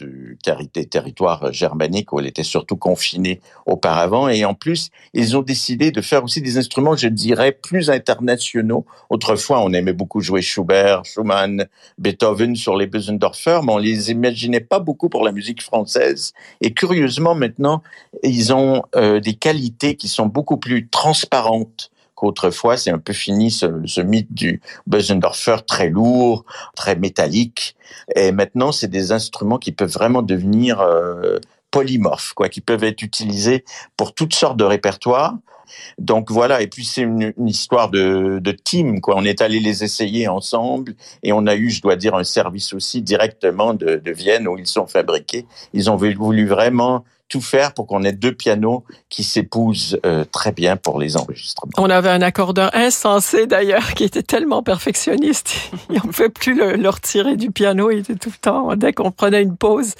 des 0.74 0.86
territoires 0.86 1.52
germaniques 1.52 2.12
où 2.12 2.20
elle 2.20 2.26
était 2.26 2.42
surtout 2.42 2.76
confinée 2.76 3.40
auparavant. 3.64 4.28
Et 4.28 4.44
en 4.44 4.54
plus, 4.54 4.90
ils 5.14 5.36
ont 5.36 5.42
décidé 5.42 5.90
de 5.90 6.00
faire 6.00 6.22
aussi 6.24 6.40
des 6.40 6.58
instruments, 6.58 6.94
je 6.94 7.08
dirais, 7.08 7.52
plus 7.52 7.90
internationaux. 7.90 8.84
Autrefois, 9.10 9.60
on 9.62 9.72
aimait 9.72 9.92
beaucoup 9.92 10.20
jouer 10.20 10.42
Schubert, 10.42 11.04
Schumann, 11.04 11.66
Beethoven 11.98 12.54
sur 12.54 12.76
les 12.76 12.86
Bösendorfer, 12.86 13.60
mais 13.64 13.72
on 13.72 13.78
les 13.78 14.10
imaginait 14.10 14.60
pas 14.60 14.78
beaucoup 14.78 15.08
pour 15.08 15.24
la 15.24 15.32
musique 15.32 15.62
française. 15.62 16.32
Et 16.60 16.72
curieusement, 16.72 17.34
maintenant, 17.34 17.82
ils 18.22 18.52
ont 18.52 18.82
euh, 18.94 19.20
des 19.20 19.34
qualités 19.34 19.96
qui 19.96 20.08
sont 20.08 20.26
beaucoup 20.26 20.58
plus 20.58 20.88
transparentes 20.88 21.90
qu'autrefois, 22.16 22.76
c'est 22.76 22.90
un 22.90 22.98
peu 22.98 23.12
fini 23.12 23.52
ce, 23.52 24.00
mythe 24.00 24.32
du 24.32 24.60
Bösendorfer 24.88 25.58
très 25.66 25.88
lourd, 25.88 26.44
très 26.74 26.96
métallique. 26.96 27.76
Et 28.16 28.32
maintenant, 28.32 28.72
c'est 28.72 28.88
des 28.88 29.12
instruments 29.12 29.58
qui 29.58 29.70
peuvent 29.70 29.92
vraiment 29.92 30.22
devenir 30.22 30.80
euh, 30.80 31.38
polymorphes, 31.70 32.32
quoi, 32.32 32.48
qui 32.48 32.60
peuvent 32.60 32.84
être 32.84 33.02
utilisés 33.02 33.64
pour 33.96 34.14
toutes 34.14 34.34
sortes 34.34 34.56
de 34.56 34.64
répertoires. 34.64 35.34
Donc 35.98 36.30
voilà, 36.30 36.62
et 36.62 36.66
puis 36.66 36.84
c'est 36.84 37.02
une, 37.02 37.32
histoire 37.46 37.90
de, 37.90 38.40
team, 38.64 39.00
quoi. 39.00 39.14
On 39.16 39.24
est 39.24 39.40
allé 39.40 39.60
les 39.60 39.84
essayer 39.84 40.28
ensemble 40.28 40.94
et 41.22 41.32
on 41.32 41.46
a 41.46 41.54
eu, 41.54 41.70
je 41.70 41.82
dois 41.82 41.96
dire, 41.96 42.14
un 42.14 42.24
service 42.24 42.72
aussi 42.72 43.02
directement 43.02 43.74
de, 43.74 44.00
Vienne 44.06 44.48
où 44.48 44.56
ils 44.56 44.66
sont 44.66 44.86
fabriqués. 44.86 45.46
Ils 45.74 45.90
ont 45.90 45.96
voulu 45.96 46.46
vraiment 46.46 47.04
tout 47.28 47.40
faire 47.40 47.74
pour 47.74 47.86
qu'on 47.86 48.02
ait 48.04 48.12
deux 48.12 48.32
pianos 48.32 48.84
qui 49.08 49.24
s'épousent 49.24 49.98
euh, 50.06 50.24
très 50.24 50.52
bien 50.52 50.76
pour 50.76 50.98
les 50.98 51.16
enregistrements. 51.16 51.72
On 51.76 51.90
avait 51.90 52.08
un 52.08 52.22
accordeur 52.22 52.70
insensé 52.72 53.46
d'ailleurs 53.46 53.94
qui 53.94 54.04
était 54.04 54.22
tellement 54.22 54.62
perfectionniste, 54.62 55.72
on 55.90 55.94
ne 55.94 55.98
pouvait 56.00 56.28
plus 56.28 56.54
le, 56.54 56.88
retirer 56.88 57.36
du 57.36 57.50
piano, 57.50 57.90
il 57.90 57.98
était 57.98 58.14
tout 58.14 58.30
le 58.30 58.38
temps, 58.38 58.76
dès 58.76 58.92
qu'on 58.92 59.10
prenait 59.10 59.42
une 59.42 59.56
pause, 59.56 59.94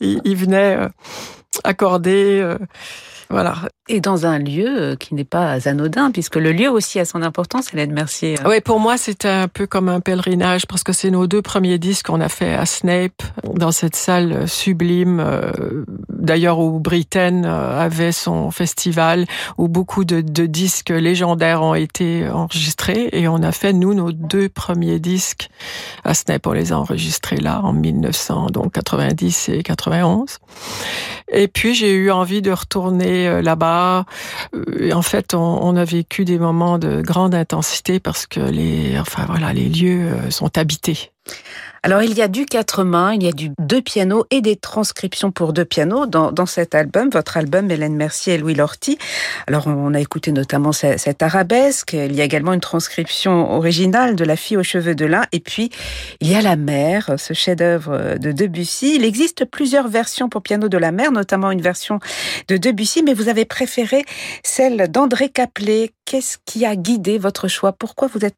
il, 0.00 0.36
venait 0.36 0.76
euh, 0.76 0.88
accorder. 1.64 2.40
Euh, 2.42 2.58
voilà. 3.30 3.56
Et 3.90 4.00
dans 4.00 4.26
un 4.26 4.38
lieu 4.38 4.66
euh, 4.68 4.96
qui 4.96 5.14
n'est 5.14 5.24
pas 5.24 5.66
anodin, 5.66 6.10
puisque 6.10 6.36
le 6.36 6.52
lieu 6.52 6.70
aussi 6.70 7.00
a 7.00 7.06
son 7.06 7.22
importance, 7.22 7.72
Hélène 7.72 7.92
Mercier. 7.92 8.34
Oui, 8.44 8.60
pour 8.60 8.80
moi, 8.80 8.98
c'était 8.98 9.28
un 9.28 9.48
peu 9.48 9.66
comme 9.66 9.88
un 9.88 10.00
pèlerinage, 10.00 10.66
parce 10.66 10.82
que 10.82 10.92
c'est 10.92 11.10
nos 11.10 11.26
deux 11.26 11.40
premiers 11.40 11.78
disques 11.78 12.06
qu'on 12.06 12.20
a 12.20 12.28
fait 12.28 12.52
à 12.52 12.66
Snape, 12.66 13.22
dans 13.54 13.72
cette 13.72 13.96
salle 13.96 14.46
sublime, 14.46 15.20
euh, 15.20 15.84
d'ailleurs 16.10 16.58
où 16.58 16.80
Britten 16.80 17.46
euh, 17.46 17.80
avait 17.80 18.12
son 18.12 18.50
festival, 18.50 19.24
où 19.56 19.68
beaucoup 19.68 20.04
de, 20.04 20.20
de, 20.20 20.44
disques 20.44 20.90
légendaires 20.90 21.62
ont 21.62 21.74
été 21.74 22.28
enregistrés, 22.28 23.08
et 23.12 23.26
on 23.26 23.42
a 23.42 23.52
fait, 23.52 23.72
nous, 23.72 23.94
nos 23.94 24.12
deux 24.12 24.50
premiers 24.50 24.98
disques 24.98 25.48
à 26.04 26.12
Snape, 26.12 26.46
on 26.46 26.52
les 26.52 26.72
a 26.72 26.78
enregistrés 26.78 27.38
là, 27.38 27.62
en 27.64 27.72
1990 27.72 29.48
et 29.48 29.62
91. 29.62 30.38
Et 31.30 31.48
puis, 31.48 31.74
j'ai 31.74 31.92
eu 31.92 32.10
envie 32.10 32.42
de 32.42 32.50
retourner 32.50 33.42
là-bas. 33.42 33.77
Euh, 33.78 34.92
en 34.92 35.02
fait, 35.02 35.34
on, 35.34 35.76
a 35.76 35.84
vécu 35.84 36.24
des 36.24 36.38
moments 36.38 36.78
de 36.78 37.00
grande 37.02 37.34
intensité 37.34 38.00
parce 38.00 38.26
que 38.26 38.40
les 38.40 39.68
lieux 39.68 40.12
euh, 40.12 40.30
sont 40.30 40.56
habités. 40.58 41.12
Alors 41.82 42.02
il 42.02 42.14
y 42.14 42.22
a 42.22 42.28
du 42.28 42.46
quatre 42.46 42.84
mains, 42.84 43.14
il 43.14 43.22
y 43.22 43.28
a 43.28 43.32
du 43.32 43.50
deux 43.58 43.80
pianos 43.80 44.24
et 44.30 44.40
des 44.40 44.56
transcriptions 44.56 45.30
pour 45.30 45.52
deux 45.52 45.64
pianos 45.64 46.06
dans, 46.06 46.46
cet 46.46 46.74
album, 46.74 47.10
votre 47.10 47.36
album 47.36 47.70
Hélène 47.70 47.94
Mercier 47.94 48.34
et 48.34 48.38
Louis 48.38 48.54
Lorty. 48.54 48.98
Alors 49.46 49.66
on 49.66 49.94
a 49.94 50.00
écouté 50.00 50.32
notamment 50.32 50.72
cette, 50.72 51.22
arabesque, 51.22 51.92
il 51.92 52.14
y 52.14 52.20
a 52.20 52.24
également 52.24 52.52
une 52.52 52.60
transcription 52.60 53.52
originale 53.52 54.16
de 54.16 54.24
La 54.24 54.36
fille 54.36 54.56
aux 54.56 54.62
cheveux 54.62 54.94
de 54.94 55.06
lin 55.06 55.22
et 55.32 55.40
puis 55.40 55.70
il 56.20 56.30
y 56.30 56.34
a 56.34 56.42
La 56.42 56.56
mer, 56.56 57.14
ce 57.16 57.34
chef-d'œuvre 57.34 58.18
de 58.18 58.32
Debussy. 58.32 58.96
Il 58.96 59.04
existe 59.04 59.44
plusieurs 59.44 59.88
versions 59.88 60.28
pour 60.28 60.42
piano 60.42 60.68
de 60.68 60.78
La 60.78 60.92
mer, 60.92 61.12
notamment 61.12 61.50
une 61.50 61.62
version 61.62 62.00
de 62.48 62.56
Debussy, 62.56 63.02
mais 63.02 63.14
vous 63.14 63.28
avez 63.28 63.44
préféré 63.44 64.04
celle 64.42 64.90
d'André 64.90 65.28
Caplet. 65.28 65.92
Qu'est-ce 66.04 66.38
qui 66.46 66.64
a 66.64 66.74
guidé 66.74 67.18
votre 67.18 67.48
choix? 67.48 67.72
Pourquoi 67.72 68.08
vous 68.08 68.24
êtes 68.24 68.34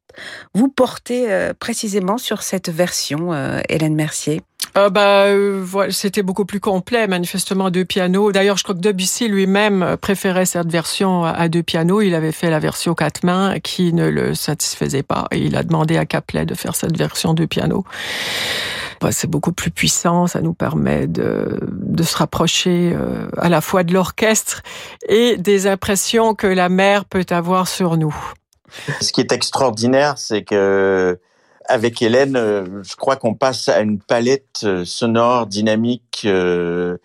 vous 0.54 0.68
portez 0.68 1.30
euh, 1.30 1.52
précisément 1.58 2.18
sur 2.18 2.42
cette 2.42 2.68
version 2.68 3.29
euh, 3.32 3.60
Hélène 3.68 3.94
Mercier 3.94 4.42
euh, 4.78 4.88
bah, 4.88 5.24
euh, 5.24 5.62
voilà, 5.64 5.90
c'était 5.90 6.22
beaucoup 6.22 6.44
plus 6.44 6.60
complet, 6.60 7.08
manifestement, 7.08 7.70
deux 7.70 7.84
pianos. 7.84 8.30
D'ailleurs, 8.30 8.56
je 8.56 8.62
crois 8.62 8.74
que 8.74 8.80
Debussy 8.80 9.26
lui-même 9.26 9.96
préférait 10.00 10.46
cette 10.46 10.70
version 10.70 11.24
à 11.24 11.48
deux 11.48 11.64
pianos. 11.64 12.02
Il 12.02 12.14
avait 12.14 12.30
fait 12.30 12.50
la 12.50 12.60
version 12.60 12.94
quatre 12.94 13.24
mains 13.24 13.58
qui 13.58 13.92
ne 13.92 14.08
le 14.08 14.34
satisfaisait 14.34 15.02
pas. 15.02 15.26
Et 15.32 15.38
il 15.38 15.56
a 15.56 15.64
demandé 15.64 15.96
à 15.96 16.06
Caplet 16.06 16.46
de 16.46 16.54
faire 16.54 16.76
cette 16.76 16.96
version 16.96 17.34
deux 17.34 17.48
pianos. 17.48 17.84
Bah, 19.00 19.12
c'est 19.12 19.28
beaucoup 19.28 19.52
plus 19.52 19.70
puissant, 19.70 20.26
ça 20.26 20.42
nous 20.42 20.52
permet 20.52 21.06
de, 21.06 21.58
de 21.70 22.02
se 22.02 22.16
rapprocher 22.18 22.92
euh, 22.94 23.28
à 23.38 23.48
la 23.48 23.62
fois 23.62 23.82
de 23.82 23.94
l'orchestre 23.94 24.62
et 25.08 25.38
des 25.38 25.66
impressions 25.66 26.34
que 26.34 26.46
la 26.46 26.68
mer 26.68 27.06
peut 27.06 27.24
avoir 27.30 27.66
sur 27.66 27.96
nous. 27.96 28.14
Ce 29.00 29.10
qui 29.10 29.22
est 29.22 29.32
extraordinaire, 29.32 30.18
c'est 30.18 30.42
que 30.42 31.18
avec 31.66 32.00
Hélène, 32.00 32.36
euh, 32.36 32.82
je 32.82 32.96
crois 32.96 33.16
qu'on 33.16 33.34
passe 33.34 33.68
à 33.68 33.80
une 33.80 34.00
palette 34.00 34.62
euh, 34.64 34.84
sonore, 34.84 35.46
dynamique, 35.46 36.22
euh, 36.24 36.96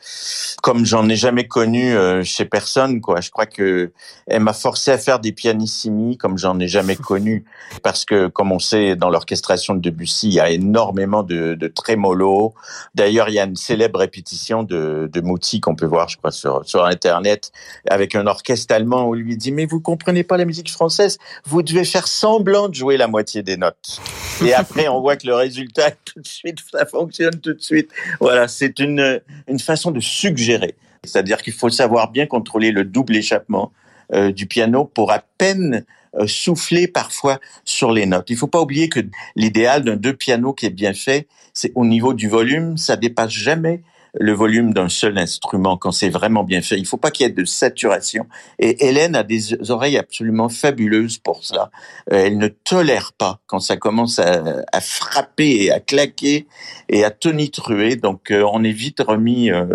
comme 0.62 0.86
j'en 0.86 1.08
ai 1.10 1.16
jamais 1.16 1.48
connu 1.48 1.94
chez 2.24 2.46
personne. 2.46 3.02
Quoi. 3.02 3.22
Je 3.22 3.30
crois 3.30 3.46
que 3.46 3.92
elle 4.28 4.42
m'a 4.42 4.54
forcé 4.54 4.92
à 4.92 4.98
faire 4.98 5.20
des 5.20 5.32
pianissimi 5.32 6.18
comme 6.18 6.38
j'en 6.38 6.60
ai 6.60 6.68
jamais 6.68 6.96
connu, 6.96 7.46
parce 7.84 8.06
que 8.06 8.28
comme 8.28 8.52
on 8.52 8.60
sait 8.60 8.96
dans 8.96 9.10
l'orchestration 9.10 9.76
de 9.76 9.80
Debussy, 9.80 10.30
il 10.30 10.34
y 10.34 10.40
a 10.40 10.50
énormément 10.50 11.24
de, 11.24 11.54
de 11.54 11.68
trémolo. 11.68 12.54
D'ailleurs, 12.96 13.30
il 13.30 13.36
y 13.36 13.40
a 13.40 13.44
une 13.44 13.56
célèbre 13.56 14.00
répétition 14.00 14.64
de, 14.64 15.10
de 15.12 15.22
Mouti 15.22 15.60
qu'on 15.60 15.76
peut 15.76 15.86
voir, 15.86 16.10
je 16.10 16.18
crois, 16.18 16.32
sur, 16.32 16.66
sur 16.66 16.86
Internet, 16.86 17.52
avec 17.90 18.16
un 18.16 18.26
orchestre 18.26 18.74
allemand 18.74 19.10
où 19.10 19.16
il 19.16 19.22
lui 19.22 19.38
dit 19.38 19.52
mais 19.52 19.66
vous 19.66 19.82
comprenez 19.82 20.24
pas 20.24 20.38
la 20.38 20.46
musique 20.46 20.72
française, 20.72 21.18
vous 21.46 21.62
devez 21.62 21.84
faire 21.84 22.08
semblant 22.08 22.70
de 22.70 22.74
jouer 22.74 22.98
la 22.98 23.08
moitié 23.08 23.44
des 23.44 23.58
notes. 23.58 24.02
Et 24.44 24.55
après, 24.56 24.88
on 24.88 25.02
voit 25.02 25.16
que 25.16 25.28
le 25.28 25.36
résultat, 25.36 25.92
tout 25.92 26.20
de 26.20 26.28
suite, 26.28 26.60
ça 26.72 26.86
fonctionne 26.86 27.40
tout 27.40 27.54
de 27.54 27.62
suite. 27.62 27.92
Voilà, 28.20 28.48
c'est 28.48 28.80
une, 28.80 29.22
une 29.48 29.60
façon 29.60 29.92
de 29.92 30.00
suggérer. 30.00 30.76
C'est-à-dire 31.04 31.42
qu'il 31.42 31.54
faut 31.54 31.70
savoir 31.70 32.12
bien 32.12 32.26
contrôler 32.26 32.72
le 32.72 32.84
double 32.84 33.16
échappement 33.16 33.72
euh, 34.14 34.32
du 34.32 34.48
piano 34.48 34.86
pour 34.86 35.12
à 35.12 35.24
peine 35.38 35.86
euh, 36.16 36.28
souffler 36.28 36.88
parfois 36.88 37.40
sur 37.64 37.92
les 37.92 38.06
notes. 38.06 38.30
Il 38.30 38.34
ne 38.34 38.40
faut 38.40 38.48
pas 38.48 38.62
oublier 38.62 38.90
que 38.90 39.02
l'idéal 39.36 39.84
d'un 39.84 39.96
deux 39.96 40.14
pianos 40.14 40.54
qui 40.54 40.66
est 40.66 40.72
bien 40.72 40.94
fait, 40.94 41.28
c'est 41.54 41.72
au 41.76 41.86
niveau 41.86 42.14
du 42.14 42.28
volume, 42.28 42.78
ça 42.78 42.96
dépasse 42.96 43.32
jamais 43.32 43.82
le 44.20 44.34
volume 44.34 44.74
d'un 44.74 44.90
seul 44.90 45.18
instrument 45.18 45.78
quand 45.78 45.92
c'est 45.92 46.10
vraiment 46.10 46.44
bien 46.44 46.62
fait. 46.62 46.78
Il 46.78 46.86
faut 46.86 46.98
pas 46.98 47.12
qu'il 47.12 47.26
y 47.26 47.30
ait 47.30 47.34
de 47.34 47.46
saturation. 47.46 48.28
Et 48.60 48.88
Hélène 48.88 49.16
a 49.16 49.24
des 49.24 49.70
oreilles 49.72 49.98
absolument 49.98 50.50
fabuleuses 50.50 51.18
pour 51.18 51.44
ça. 51.44 51.72
Euh, 52.12 52.26
elle 52.26 52.38
ne 52.38 52.48
tolère 52.48 53.14
pas 53.14 53.40
quand 53.48 53.60
ça 53.60 53.78
commence 53.78 54.20
à, 54.20 54.82
frapper 54.82 55.66
et 55.66 55.72
à 55.72 55.80
claquer 55.80 56.48
et 56.90 57.04
à 57.04 57.12
tonitruer. 57.12 57.96
Donc 57.96 58.32
euh, 58.32 58.44
on 58.52 58.64
est 58.64 58.72
vite 58.72 59.02
remis 59.06 59.52
euh, 59.52 59.66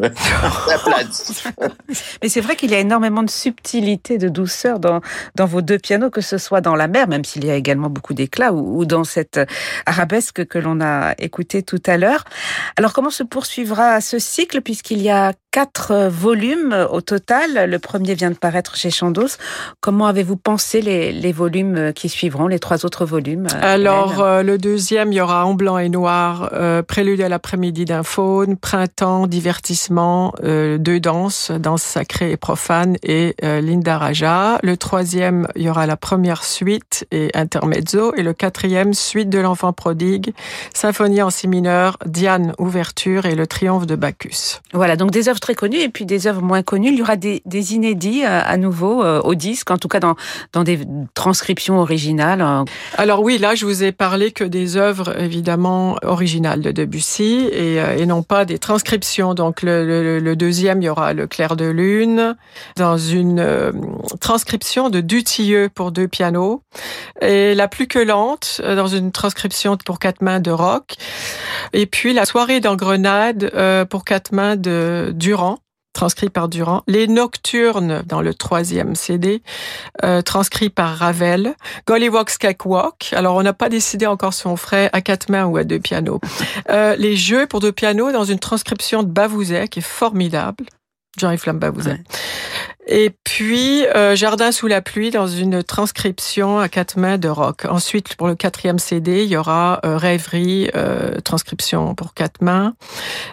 à 0.43 0.71
la 0.71 0.79
place. 0.79 1.45
Mais 2.23 2.29
c'est 2.29 2.41
vrai 2.41 2.57
qu'il 2.57 2.71
y 2.71 2.75
a 2.75 2.81
énormément 2.81 3.23
de 3.23 3.31
subtilité, 3.31 4.19
de 4.19 4.29
douceur 4.29 4.79
dans, 4.79 5.01
dans 5.35 5.47
vos 5.47 5.61
deux 5.63 5.79
pianos, 5.79 6.11
que 6.11 6.21
ce 6.21 6.39
soit 6.39 6.61
dans 6.61 6.77
la 6.77 6.89
mer, 6.89 7.09
même 7.09 7.25
s'il 7.25 7.45
y 7.45 7.51
a 7.51 7.57
également 7.57 7.91
beaucoup 7.91 8.15
d'éclat, 8.15 8.53
ou, 8.53 8.81
ou 8.81 8.85
dans 8.85 9.05
cette 9.05 9.41
arabesque 9.87 10.47
que 10.47 10.59
l'on 10.59 10.81
a 10.81 11.15
écouté 11.19 11.63
tout 11.63 11.83
à 11.87 11.97
l'heure. 11.97 12.25
Alors 12.77 12.93
comment 12.93 13.11
se 13.11 13.23
poursuivra 13.23 14.01
ce 14.01 14.19
cycle 14.31 14.61
puisqu'il 14.63 15.03
y 15.03 15.11
a 15.11 15.33
quatre 15.51 15.91
euh, 15.91 16.09
volumes 16.09 16.73
euh, 16.73 16.87
au 16.89 17.01
total. 17.01 17.69
Le 17.69 17.79
premier 17.79 18.15
vient 18.15 18.31
de 18.31 18.37
paraître 18.37 18.77
chez 18.77 18.91
Chandos. 18.91 19.37
Comment 19.81 20.07
avez-vous 20.07 20.37
pensé 20.37 20.81
les, 20.81 21.13
les, 21.13 21.33
volumes 21.33 21.77
euh, 21.77 21.93
qui 21.93 22.09
suivront, 22.09 22.47
les 22.47 22.59
trois 22.59 22.85
autres 22.87 23.05
volumes 23.05 23.47
Alors, 23.61 24.21
euh, 24.21 24.43
le 24.43 24.59
deuxième, 24.59 25.13
il 25.13 25.17
y 25.17 25.21
aura 25.21 25.47
En 25.47 25.55
blanc 25.55 25.79
et 25.79 25.89
noir, 25.89 26.51
euh, 26.53 26.83
Prélude 26.83 27.21
à 27.21 27.29
l'après-midi 27.29 27.85
d'un 27.85 28.03
faune, 28.03 28.57
Printemps, 28.57 29.27
divertissement, 29.27 30.33
euh, 30.45 30.79
deux 30.79 31.01
danses, 31.01 31.51
danse 31.51 31.83
sacrée 31.83 32.31
et 32.33 32.37
profane 32.37 32.97
et 33.03 33.35
Linda 33.43 33.99
Raja. 33.99 34.59
Le 34.63 34.77
troisième, 34.77 35.47
il 35.57 35.63
y 35.63 35.71
aura 35.71 35.87
la 35.87 35.97
première 35.97 36.45
suite 36.45 37.07
et 37.11 37.31
intermezzo. 37.35 38.15
Et 38.17 38.23
le 38.23 38.33
quatrième, 38.33 38.95
suite 38.95 39.31
de 39.31 39.39
l'enfant 39.39 39.73
prodigue, 39.73 40.33
symphonie 40.75 41.23
en 41.23 41.31
si 41.31 41.49
mineur, 41.49 41.97
Diane, 42.07 42.55
ouverture 42.59 43.27
et 43.27 43.35
le 43.35 43.47
triomphe 43.47 43.87
de 43.87 43.97
Bacchus. 43.97 44.61
Voilà, 44.73 44.97
donc 44.97 45.11
des 45.11 45.29
œuvres 45.29 45.40
très 45.41 45.55
connues 45.55 45.81
et 45.81 45.89
puis 45.89 46.07
des 46.07 46.27
œuvres 46.27 46.43
moins 46.43 46.63
connues. 46.63 46.89
Il 46.89 46.99
y 46.99 47.03
aura 47.03 47.17
des, 47.17 47.43
des 47.47 47.75
inédits 47.75 48.25
euh, 48.25 48.43
à 48.45 48.57
nouveau 48.57 49.03
euh, 49.03 49.21
au 49.23 49.35
disque, 49.35 49.71
en 49.71 49.79
tout 49.79 49.89
cas 49.89 50.01
dans, 50.01 50.17
dans 50.53 50.65
des 50.65 50.81
transcriptions 51.15 51.79
originales. 51.81 52.45
Alors 52.97 53.23
oui, 53.23 53.39
là, 53.39 53.55
je 53.55 53.67
vous 53.67 53.83
ai 53.83 53.93
parlé 53.93 54.31
que 54.33 54.45
des 54.45 54.77
œuvres 54.77 55.19
évidemment 55.19 55.97
originales 56.03 56.61
de 56.61 56.71
Debussy 56.71 57.49
et, 57.53 57.81
euh, 57.81 57.97
et 57.97 58.07
non 58.07 58.23
pas 58.23 58.45
des 58.45 58.59
transcriptions. 58.59 59.35
Donc 59.35 59.63
le, 59.63 59.87
le, 59.87 60.19
le, 60.19 60.37
deuxième, 60.37 60.83
il 60.83 60.87
y 60.87 60.89
aura 60.89 61.13
Le 61.13 61.27
clair 61.27 61.57
de 61.57 61.65
lune 61.65 62.37
dans 62.77 62.99
une 62.99 63.41
euh, 63.41 63.73
transcription 64.21 64.91
de 64.91 65.01
Dutilleux 65.01 65.69
pour 65.75 65.93
deux 65.93 66.09
pianos 66.09 66.63
et 67.21 67.55
La 67.55 67.69
plus 67.69 67.87
que 67.87 67.99
lente 67.99 68.61
euh, 68.65 68.77
dans 68.77 68.87
une 68.87 69.13
transcription 69.13 69.77
pour 69.77 69.99
quatre 69.99 70.23
mains 70.23 70.41
de 70.41 70.51
Rock 70.51 70.95
et 71.73 71.87
puis 71.87 72.13
La 72.13 72.25
soirée 72.25 72.61
dans 72.61 72.77
Grenade 72.77 73.51
euh, 73.55 73.85
pour 73.85 74.05
quatre 74.05 74.33
mains 74.33 74.57
de 74.57 75.13
Durand 75.15 75.59
transcrit 75.93 76.31
par 76.31 76.49
Durand, 76.49 76.83
Les 76.87 77.09
Nocturnes 77.09 78.03
dans 78.07 78.23
le 78.23 78.33
troisième 78.33 78.95
CD, 78.95 79.43
euh, 80.05 80.23
transcrit 80.23 80.71
par 80.71 80.97
Ravel, 80.97 81.55
Gollywog's 81.87 82.39
Cakewalk, 82.39 83.13
alors 83.13 83.37
on 83.37 83.43
n'a 83.43 83.53
pas 83.53 83.69
décidé 83.69 84.07
encore 84.07 84.33
si 84.33 84.47
on 84.47 84.57
ferait 84.57 84.89
à 84.93 85.01
quatre 85.01 85.29
mains 85.29 85.47
ou 85.47 85.57
à 85.57 85.65
deux 85.65 85.81
pianos, 85.81 86.21
euh, 86.71 86.97
Les 86.97 87.17
Jeux 87.17 87.47
pour 87.47 87.61
deux 87.61 87.73
pianos 87.73 88.13
dans 88.13 88.25
une 88.25 88.39
transcription 88.39 89.03
de 89.03 89.09
Bavouzet 89.09 89.69
qui 89.69 89.81
est 89.81 89.83
formidable, 89.83 90.65
Jean-Yves 91.19 91.53
Bavouzet. 91.53 92.01
Et 92.93 93.13
puis 93.23 93.87
euh, 93.87 94.17
Jardin 94.17 94.51
sous 94.51 94.67
la 94.67 94.83
pluie 94.83 95.11
dans 95.11 95.29
une 95.29 95.63
transcription 95.63 96.59
à 96.59 96.69
quatre 96.69 96.99
mains 96.99 97.19
de 97.19 97.29
rock. 97.29 97.65
Ensuite, 97.65 98.17
pour 98.17 98.27
le 98.27 98.35
quatrième 98.35 98.81
CD, 98.81 99.23
il 99.23 99.31
y 99.31 99.37
aura 99.37 99.81
euh, 99.85 99.97
Rêverie, 99.97 100.69
euh, 100.75 101.21
transcription 101.21 101.95
pour 101.95 102.15
quatre 102.15 102.43
mains, 102.43 102.75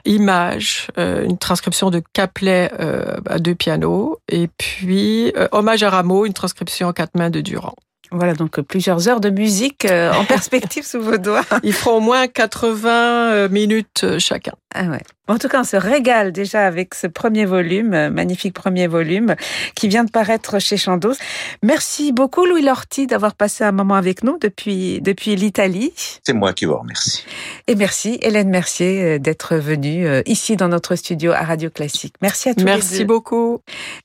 Image, 0.05 0.89
euh, 0.99 1.25
une 1.25 1.39
transcription 1.39 1.89
de 1.89 2.03
Caplet 2.13 2.71
euh, 2.79 3.17
à 3.27 3.39
deux 3.39 3.55
pianos, 3.55 4.19
et 4.29 4.47
puis 4.59 5.33
euh, 5.35 5.47
Hommage 5.51 5.81
à 5.81 5.89
Rameau, 5.89 6.27
une 6.27 6.33
transcription 6.33 6.89
à 6.89 6.93
quatre 6.93 7.15
mains 7.15 7.31
de 7.31 7.41
Durand. 7.41 7.73
Voilà, 8.11 8.33
donc 8.33 8.61
plusieurs 8.61 9.09
heures 9.09 9.19
de 9.19 9.29
musique 9.29 9.85
euh, 9.85 10.13
en 10.13 10.23
perspective 10.23 10.85
sous 10.85 11.01
vos 11.01 11.17
doigts. 11.17 11.43
Ils 11.63 11.73
feront 11.73 11.97
au 11.97 11.99
moins 11.99 12.27
80 12.27 12.89
euh, 12.89 13.49
minutes 13.49 14.05
chacun. 14.19 14.53
Ah 14.75 14.85
ouais. 14.85 15.01
En 15.29 15.37
tout 15.37 15.49
cas, 15.49 15.59
on 15.61 15.65
se 15.65 15.75
régale 15.75 16.31
déjà 16.31 16.65
avec 16.65 16.93
ce 16.93 17.05
premier 17.05 17.45
volume, 17.45 17.93
euh, 17.93 18.09
magnifique 18.09 18.53
premier 18.53 18.87
volume, 18.87 19.35
qui 19.75 19.89
vient 19.89 20.05
de 20.05 20.11
paraître 20.11 20.59
chez 20.59 20.77
Chandos. 20.77 21.15
Merci 21.63 22.13
beaucoup, 22.13 22.45
Louis 22.45 22.61
Lorty, 22.61 23.07
d'avoir 23.07 23.35
passé 23.35 23.65
un 23.65 23.73
moment 23.73 23.95
avec 23.95 24.23
nous 24.23 24.37
depuis, 24.39 25.01
depuis 25.01 25.35
l'Italie. 25.35 25.93
C'est 26.25 26.33
moi 26.33 26.53
qui 26.53 26.63
vous 26.63 26.77
remercie. 26.77 27.25
Et 27.67 27.75
merci, 27.75 28.19
Hélène 28.21 28.49
Mercier, 28.49 29.03
euh, 29.03 29.19
d'être 29.19 29.55
venue 29.55 30.07
ici 30.25 30.55
dans 30.55 30.69
notre 30.69 30.95
studio 30.95 31.31
à 31.31 31.43
Radio 31.43 31.69
Classique. 31.69 32.15
Merci 32.21 32.49
à 32.49 32.53
tous 32.55 32.63
Merci 32.63 32.93
les 32.93 32.99
deux. 32.99 33.05
beaucoup. 33.05 33.59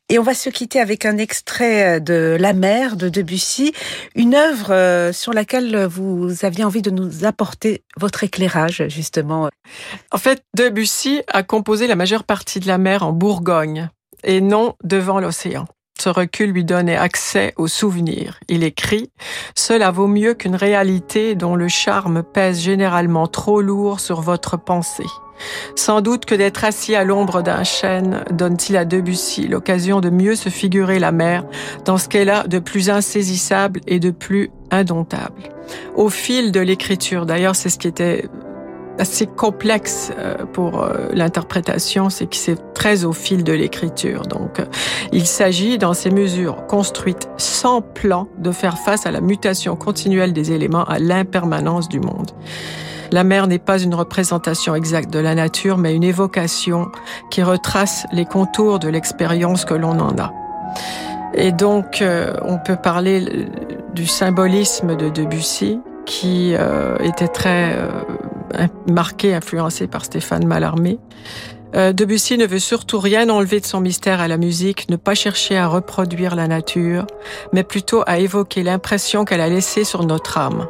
Et 0.08 0.18
on 0.18 0.22
va 0.22 0.34
se 0.34 0.50
quitter 0.50 0.80
avec 0.80 1.04
un 1.06 1.18
extrait 1.18 2.00
de 2.00 2.36
La 2.38 2.52
mer 2.52 2.96
de 2.96 3.08
Debussy, 3.08 3.72
une 4.14 4.34
œuvre 4.34 5.10
sur 5.12 5.32
laquelle 5.32 5.86
vous 5.86 6.44
aviez 6.44 6.64
envie 6.64 6.82
de 6.82 6.90
nous 6.90 7.24
apporter 7.24 7.84
votre 7.96 8.24
éclairage, 8.24 8.84
justement. 8.88 9.48
En 10.10 10.18
fait, 10.18 10.42
Debussy 10.62 11.22
a 11.26 11.42
composé 11.42 11.88
la 11.88 11.96
majeure 11.96 12.22
partie 12.22 12.60
de 12.60 12.68
la 12.68 12.78
mer 12.78 13.02
en 13.02 13.10
Bourgogne 13.10 13.88
et 14.22 14.40
non 14.40 14.74
devant 14.84 15.18
l'océan. 15.18 15.64
Ce 15.98 16.08
recul 16.08 16.52
lui 16.52 16.64
donnait 16.64 16.96
accès 16.96 17.52
aux 17.56 17.66
souvenirs. 17.66 18.38
Il 18.48 18.62
écrit 18.62 19.10
Cela 19.56 19.90
vaut 19.90 20.06
mieux 20.06 20.34
qu'une 20.34 20.54
réalité 20.54 21.34
dont 21.34 21.56
le 21.56 21.66
charme 21.66 22.22
pèse 22.22 22.60
généralement 22.60 23.26
trop 23.26 23.60
lourd 23.60 23.98
sur 23.98 24.20
votre 24.20 24.56
pensée. 24.56 25.08
Sans 25.74 26.00
doute 26.00 26.26
que 26.26 26.36
d'être 26.36 26.62
assis 26.62 26.94
à 26.94 27.02
l'ombre 27.02 27.42
d'un 27.42 27.64
chêne 27.64 28.22
donne-t-il 28.30 28.76
à 28.76 28.84
Debussy 28.84 29.48
l'occasion 29.48 30.00
de 30.00 30.10
mieux 30.10 30.36
se 30.36 30.48
figurer 30.48 31.00
la 31.00 31.10
mer 31.10 31.44
dans 31.84 31.98
ce 31.98 32.08
qu'elle 32.08 32.30
a 32.30 32.44
de 32.44 32.60
plus 32.60 32.88
insaisissable 32.88 33.80
et 33.88 33.98
de 33.98 34.12
plus 34.12 34.52
indomptable. 34.70 35.42
Au 35.96 36.08
fil 36.08 36.52
de 36.52 36.60
l'écriture, 36.60 37.26
d'ailleurs, 37.26 37.56
c'est 37.56 37.68
ce 37.68 37.78
qui 37.78 37.88
était 37.88 38.28
assez 38.98 39.26
complexe 39.26 40.12
euh, 40.18 40.44
pour 40.52 40.82
euh, 40.82 41.08
l'interprétation, 41.12 42.10
c'est 42.10 42.26
que 42.26 42.36
c'est 42.36 42.74
très 42.74 43.04
au 43.04 43.12
fil 43.12 43.44
de 43.44 43.52
l'écriture. 43.52 44.22
Donc, 44.22 44.60
euh, 44.60 44.64
il 45.12 45.26
s'agit, 45.26 45.78
dans 45.78 45.94
ces 45.94 46.10
mesures 46.10 46.66
construites 46.66 47.28
sans 47.36 47.80
plan, 47.80 48.28
de 48.38 48.52
faire 48.52 48.78
face 48.78 49.06
à 49.06 49.10
la 49.10 49.20
mutation 49.20 49.76
continuelle 49.76 50.32
des 50.32 50.52
éléments, 50.52 50.84
à 50.84 50.98
l'impermanence 50.98 51.88
du 51.88 52.00
monde. 52.00 52.30
La 53.10 53.24
mer 53.24 53.46
n'est 53.46 53.58
pas 53.58 53.78
une 53.78 53.94
représentation 53.94 54.74
exacte 54.74 55.12
de 55.12 55.18
la 55.18 55.34
nature, 55.34 55.76
mais 55.76 55.94
une 55.94 56.04
évocation 56.04 56.90
qui 57.30 57.42
retrace 57.42 58.06
les 58.12 58.24
contours 58.24 58.78
de 58.78 58.88
l'expérience 58.88 59.64
que 59.64 59.74
l'on 59.74 60.00
en 60.00 60.16
a. 60.18 60.32
Et 61.34 61.52
donc, 61.52 62.02
on 62.42 62.58
peut 62.58 62.76
parler 62.76 63.46
du 63.94 64.06
symbolisme 64.06 64.96
de 64.96 65.10
Debussy, 65.10 65.80
qui 66.06 66.54
était 67.04 67.28
très 67.28 67.76
marqué, 68.88 69.34
influencé 69.34 69.86
par 69.86 70.04
Stéphane 70.04 70.46
Mallarmé. 70.46 70.98
Euh, 71.74 71.92
Debussy 71.92 72.36
ne 72.36 72.46
veut 72.46 72.58
surtout 72.58 73.00
rien 73.00 73.28
enlever 73.30 73.60
de 73.60 73.66
son 73.66 73.80
mystère 73.80 74.20
à 74.20 74.28
la 74.28 74.36
musique, 74.36 74.90
ne 74.90 74.96
pas 74.96 75.14
chercher 75.14 75.56
à 75.56 75.66
reproduire 75.66 76.36
la 76.36 76.46
nature, 76.46 77.06
mais 77.52 77.62
plutôt 77.62 78.02
à 78.06 78.18
évoquer 78.18 78.62
l'impression 78.62 79.24
qu'elle 79.24 79.40
a 79.40 79.48
laissée 79.48 79.84
sur 79.84 80.04
notre 80.04 80.36
âme. 80.36 80.66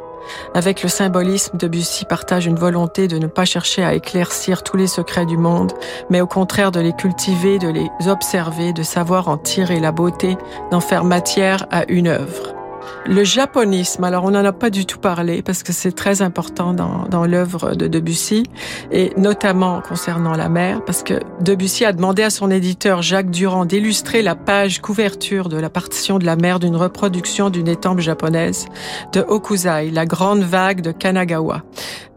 Avec 0.53 0.83
le 0.83 0.87
symbolisme, 0.87 1.57
Debussy 1.57 2.05
partage 2.05 2.45
une 2.45 2.55
volonté 2.55 3.09
de 3.09 3.17
ne 3.17 3.27
pas 3.27 3.43
chercher 3.43 3.83
à 3.83 3.93
éclaircir 3.93 4.63
tous 4.63 4.77
les 4.77 4.87
secrets 4.87 5.25
du 5.25 5.35
monde, 5.35 5.73
mais 6.09 6.21
au 6.21 6.27
contraire 6.27 6.71
de 6.71 6.79
les 6.79 6.93
cultiver, 6.93 7.59
de 7.59 7.67
les 7.67 7.89
observer, 8.07 8.71
de 8.71 8.83
savoir 8.83 9.27
en 9.27 9.37
tirer 9.37 9.81
la 9.81 9.91
beauté, 9.91 10.37
d'en 10.71 10.79
faire 10.79 11.03
matière 11.03 11.65
à 11.71 11.83
une 11.91 12.07
œuvre. 12.07 12.62
Le 13.05 13.23
japonisme, 13.23 14.03
alors 14.03 14.23
on 14.23 14.31
n'en 14.31 14.45
a 14.45 14.53
pas 14.53 14.69
du 14.69 14.85
tout 14.85 14.97
parlé 14.97 15.41
parce 15.41 15.61
que 15.61 15.73
c'est 15.73 15.91
très 15.91 16.21
important 16.21 16.73
dans, 16.73 17.05
dans 17.09 17.25
l'œuvre 17.25 17.75
de 17.75 17.87
Debussy 17.87 18.43
et 18.91 19.11
notamment 19.17 19.81
concernant 19.81 20.35
la 20.35 20.49
mer 20.49 20.83
parce 20.85 21.03
que 21.03 21.15
Debussy 21.41 21.85
a 21.85 21.91
demandé 21.93 22.23
à 22.23 22.29
son 22.29 22.49
éditeur 22.49 23.01
Jacques 23.01 23.29
Durand 23.29 23.65
d'illustrer 23.65 24.21
la 24.21 24.35
page 24.35 24.81
couverture 24.81 25.49
de 25.49 25.57
la 25.57 25.69
partition 25.69 26.17
de 26.17 26.25
la 26.25 26.35
mer 26.35 26.59
d'une 26.59 26.75
reproduction 26.75 27.49
d'une 27.49 27.67
étampe 27.67 27.99
japonaise 27.99 28.67
de 29.11 29.21
Okuzai, 29.27 29.91
la 29.91 30.05
grande 30.05 30.43
vague 30.43 30.81
de 30.81 30.91
Kanagawa. 30.91 31.63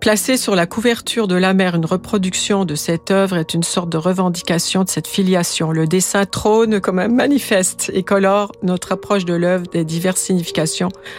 Placer 0.00 0.36
sur 0.36 0.54
la 0.54 0.66
couverture 0.66 1.26
de 1.26 1.34
la 1.34 1.52
mer 1.52 1.74
une 1.74 1.86
reproduction 1.86 2.64
de 2.64 2.74
cette 2.74 3.10
œuvre 3.10 3.38
est 3.38 3.54
une 3.54 3.64
sorte 3.64 3.88
de 3.88 3.96
revendication 3.96 4.84
de 4.84 4.88
cette 4.88 5.08
filiation. 5.08 5.72
Le 5.72 5.86
dessin 5.86 6.26
trône 6.26 6.80
comme 6.80 6.98
un 6.98 7.08
manifeste 7.08 7.90
et 7.92 8.02
colore 8.02 8.52
notre 8.62 8.92
approche 8.92 9.24
de 9.24 9.34
l'œuvre 9.34 9.66
des 9.66 9.84
diverses 9.84 10.20
significations 10.20 10.55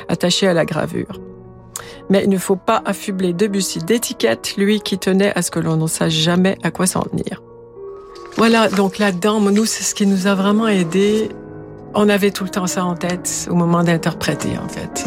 attachées 0.08 0.48
à 0.48 0.54
la 0.54 0.66
gravure. 0.66 1.20
Mais 2.10 2.24
il 2.24 2.30
ne 2.30 2.38
faut 2.38 2.56
pas 2.56 2.82
affubler 2.86 3.34
Debussy 3.34 3.80
d'étiquette, 3.80 4.56
lui 4.58 4.80
qui 4.80 4.98
tenait 4.98 5.34
à 5.38 5.42
ce 5.42 5.52
que 5.52 5.60
l'on 5.60 5.76
ne 5.76 5.88
sache 5.88 6.14
jamais 6.14 6.58
à 6.64 6.72
quoi 6.72 6.88
s'en 6.88 7.02
tenir. 7.02 7.42
Voilà, 8.38 8.70
donc 8.70 8.98
là-dedans, 9.00 9.40
nous, 9.40 9.66
c'est 9.66 9.84
ce 9.84 9.96
qui 9.96 10.06
nous 10.06 10.28
a 10.28 10.36
vraiment 10.36 10.68
aidé. 10.68 11.30
On 11.96 12.08
avait 12.08 12.32
tout 12.32 12.44
le 12.44 12.50
temps 12.50 12.68
ça 12.68 12.86
en 12.86 12.96
tête 12.96 13.48
au 13.50 13.56
moment 13.56 13.84
d'interpréter, 13.84 14.58
en 14.64 14.68
fait. 14.68 15.06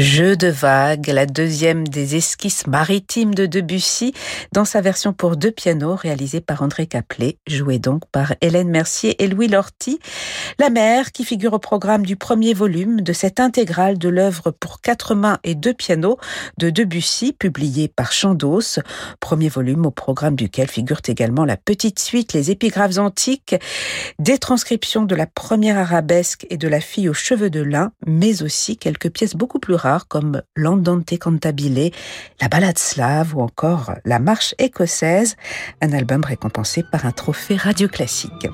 Jeu 0.00 0.34
de 0.34 0.48
vagues, 0.48 1.08
la 1.08 1.26
deuxième 1.26 1.86
des 1.86 2.16
esquisses 2.16 2.66
maritimes 2.66 3.34
de 3.34 3.44
Debussy, 3.44 4.14
dans 4.50 4.64
sa 4.64 4.80
version 4.80 5.12
pour 5.12 5.36
deux 5.36 5.50
pianos 5.50 5.94
réalisée 5.94 6.40
par 6.40 6.62
André 6.62 6.86
Caplet, 6.86 7.36
jouée 7.46 7.78
donc 7.78 8.04
par 8.10 8.32
Hélène 8.40 8.70
Mercier 8.70 9.22
et 9.22 9.28
Louis 9.28 9.48
Lorty. 9.48 9.98
La 10.58 10.70
mer, 10.70 11.12
qui 11.12 11.22
figure 11.22 11.52
au 11.52 11.58
programme 11.58 12.06
du 12.06 12.16
premier 12.16 12.54
volume 12.54 13.02
de 13.02 13.12
cette 13.12 13.40
intégrale 13.40 13.98
de 13.98 14.08
l'œuvre 14.08 14.52
pour 14.52 14.80
quatre 14.80 15.14
mains 15.14 15.38
et 15.44 15.54
deux 15.54 15.74
pianos 15.74 16.16
de 16.56 16.70
Debussy, 16.70 17.34
publiée 17.34 17.88
par 17.88 18.10
Chandos. 18.10 18.80
Premier 19.20 19.50
volume 19.50 19.84
au 19.84 19.90
programme 19.90 20.34
duquel 20.34 20.68
figurent 20.68 21.02
également 21.08 21.44
la 21.44 21.58
petite 21.58 21.98
suite, 21.98 22.32
les 22.32 22.50
épigraphes 22.50 22.96
antiques, 22.96 23.54
des 24.18 24.38
transcriptions 24.38 25.02
de 25.02 25.14
la 25.14 25.26
première 25.26 25.76
arabesque 25.76 26.46
et 26.48 26.56
de 26.56 26.68
la 26.68 26.80
fille 26.80 27.10
aux 27.10 27.12
cheveux 27.12 27.50
de 27.50 27.60
lin, 27.60 27.92
mais 28.06 28.42
aussi 28.42 28.78
quelques 28.78 29.10
pièces 29.10 29.36
beaucoup 29.36 29.58
plus 29.58 29.74
rares 29.74 29.89
comme 29.98 30.42
l'Andante 30.56 31.18
Cantabile, 31.18 31.90
la 32.40 32.48
Ballade 32.48 32.78
slave 32.78 33.36
ou 33.36 33.40
encore 33.40 33.92
la 34.04 34.18
Marche 34.18 34.54
écossaise, 34.58 35.36
un 35.80 35.92
album 35.92 36.24
récompensé 36.24 36.84
par 36.90 37.06
un 37.06 37.12
trophée 37.12 37.56
radio 37.56 37.88
classique. 37.88 38.48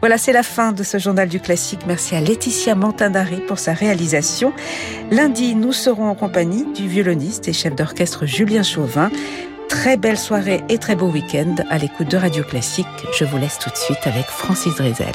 Voilà, 0.00 0.18
c'est 0.18 0.32
la 0.32 0.42
fin 0.42 0.72
de 0.72 0.82
ce 0.82 0.98
journal 0.98 1.28
du 1.28 1.40
classique. 1.40 1.80
Merci 1.86 2.14
à 2.16 2.20
Laetitia 2.20 2.74
Mantindari 2.74 3.40
pour 3.46 3.58
sa 3.58 3.72
réalisation. 3.72 4.52
Lundi, 5.10 5.54
nous 5.54 5.72
serons 5.72 6.08
en 6.08 6.14
compagnie 6.14 6.66
du 6.72 6.88
violoniste 6.88 7.48
et 7.48 7.52
chef 7.52 7.74
d'orchestre 7.74 8.26
Julien 8.26 8.62
Chauvin. 8.62 9.10
Très 9.68 9.96
belle 9.96 10.18
soirée 10.18 10.62
et 10.68 10.78
très 10.78 10.94
beau 10.94 11.08
week-end 11.08 11.56
à 11.70 11.78
l'écoute 11.78 12.10
de 12.10 12.16
Radio 12.16 12.44
Classique. 12.44 12.86
Je 13.18 13.24
vous 13.24 13.38
laisse 13.38 13.58
tout 13.58 13.70
de 13.70 13.76
suite 13.76 14.06
avec 14.06 14.26
Francis 14.26 14.74
Drezel. 14.74 15.14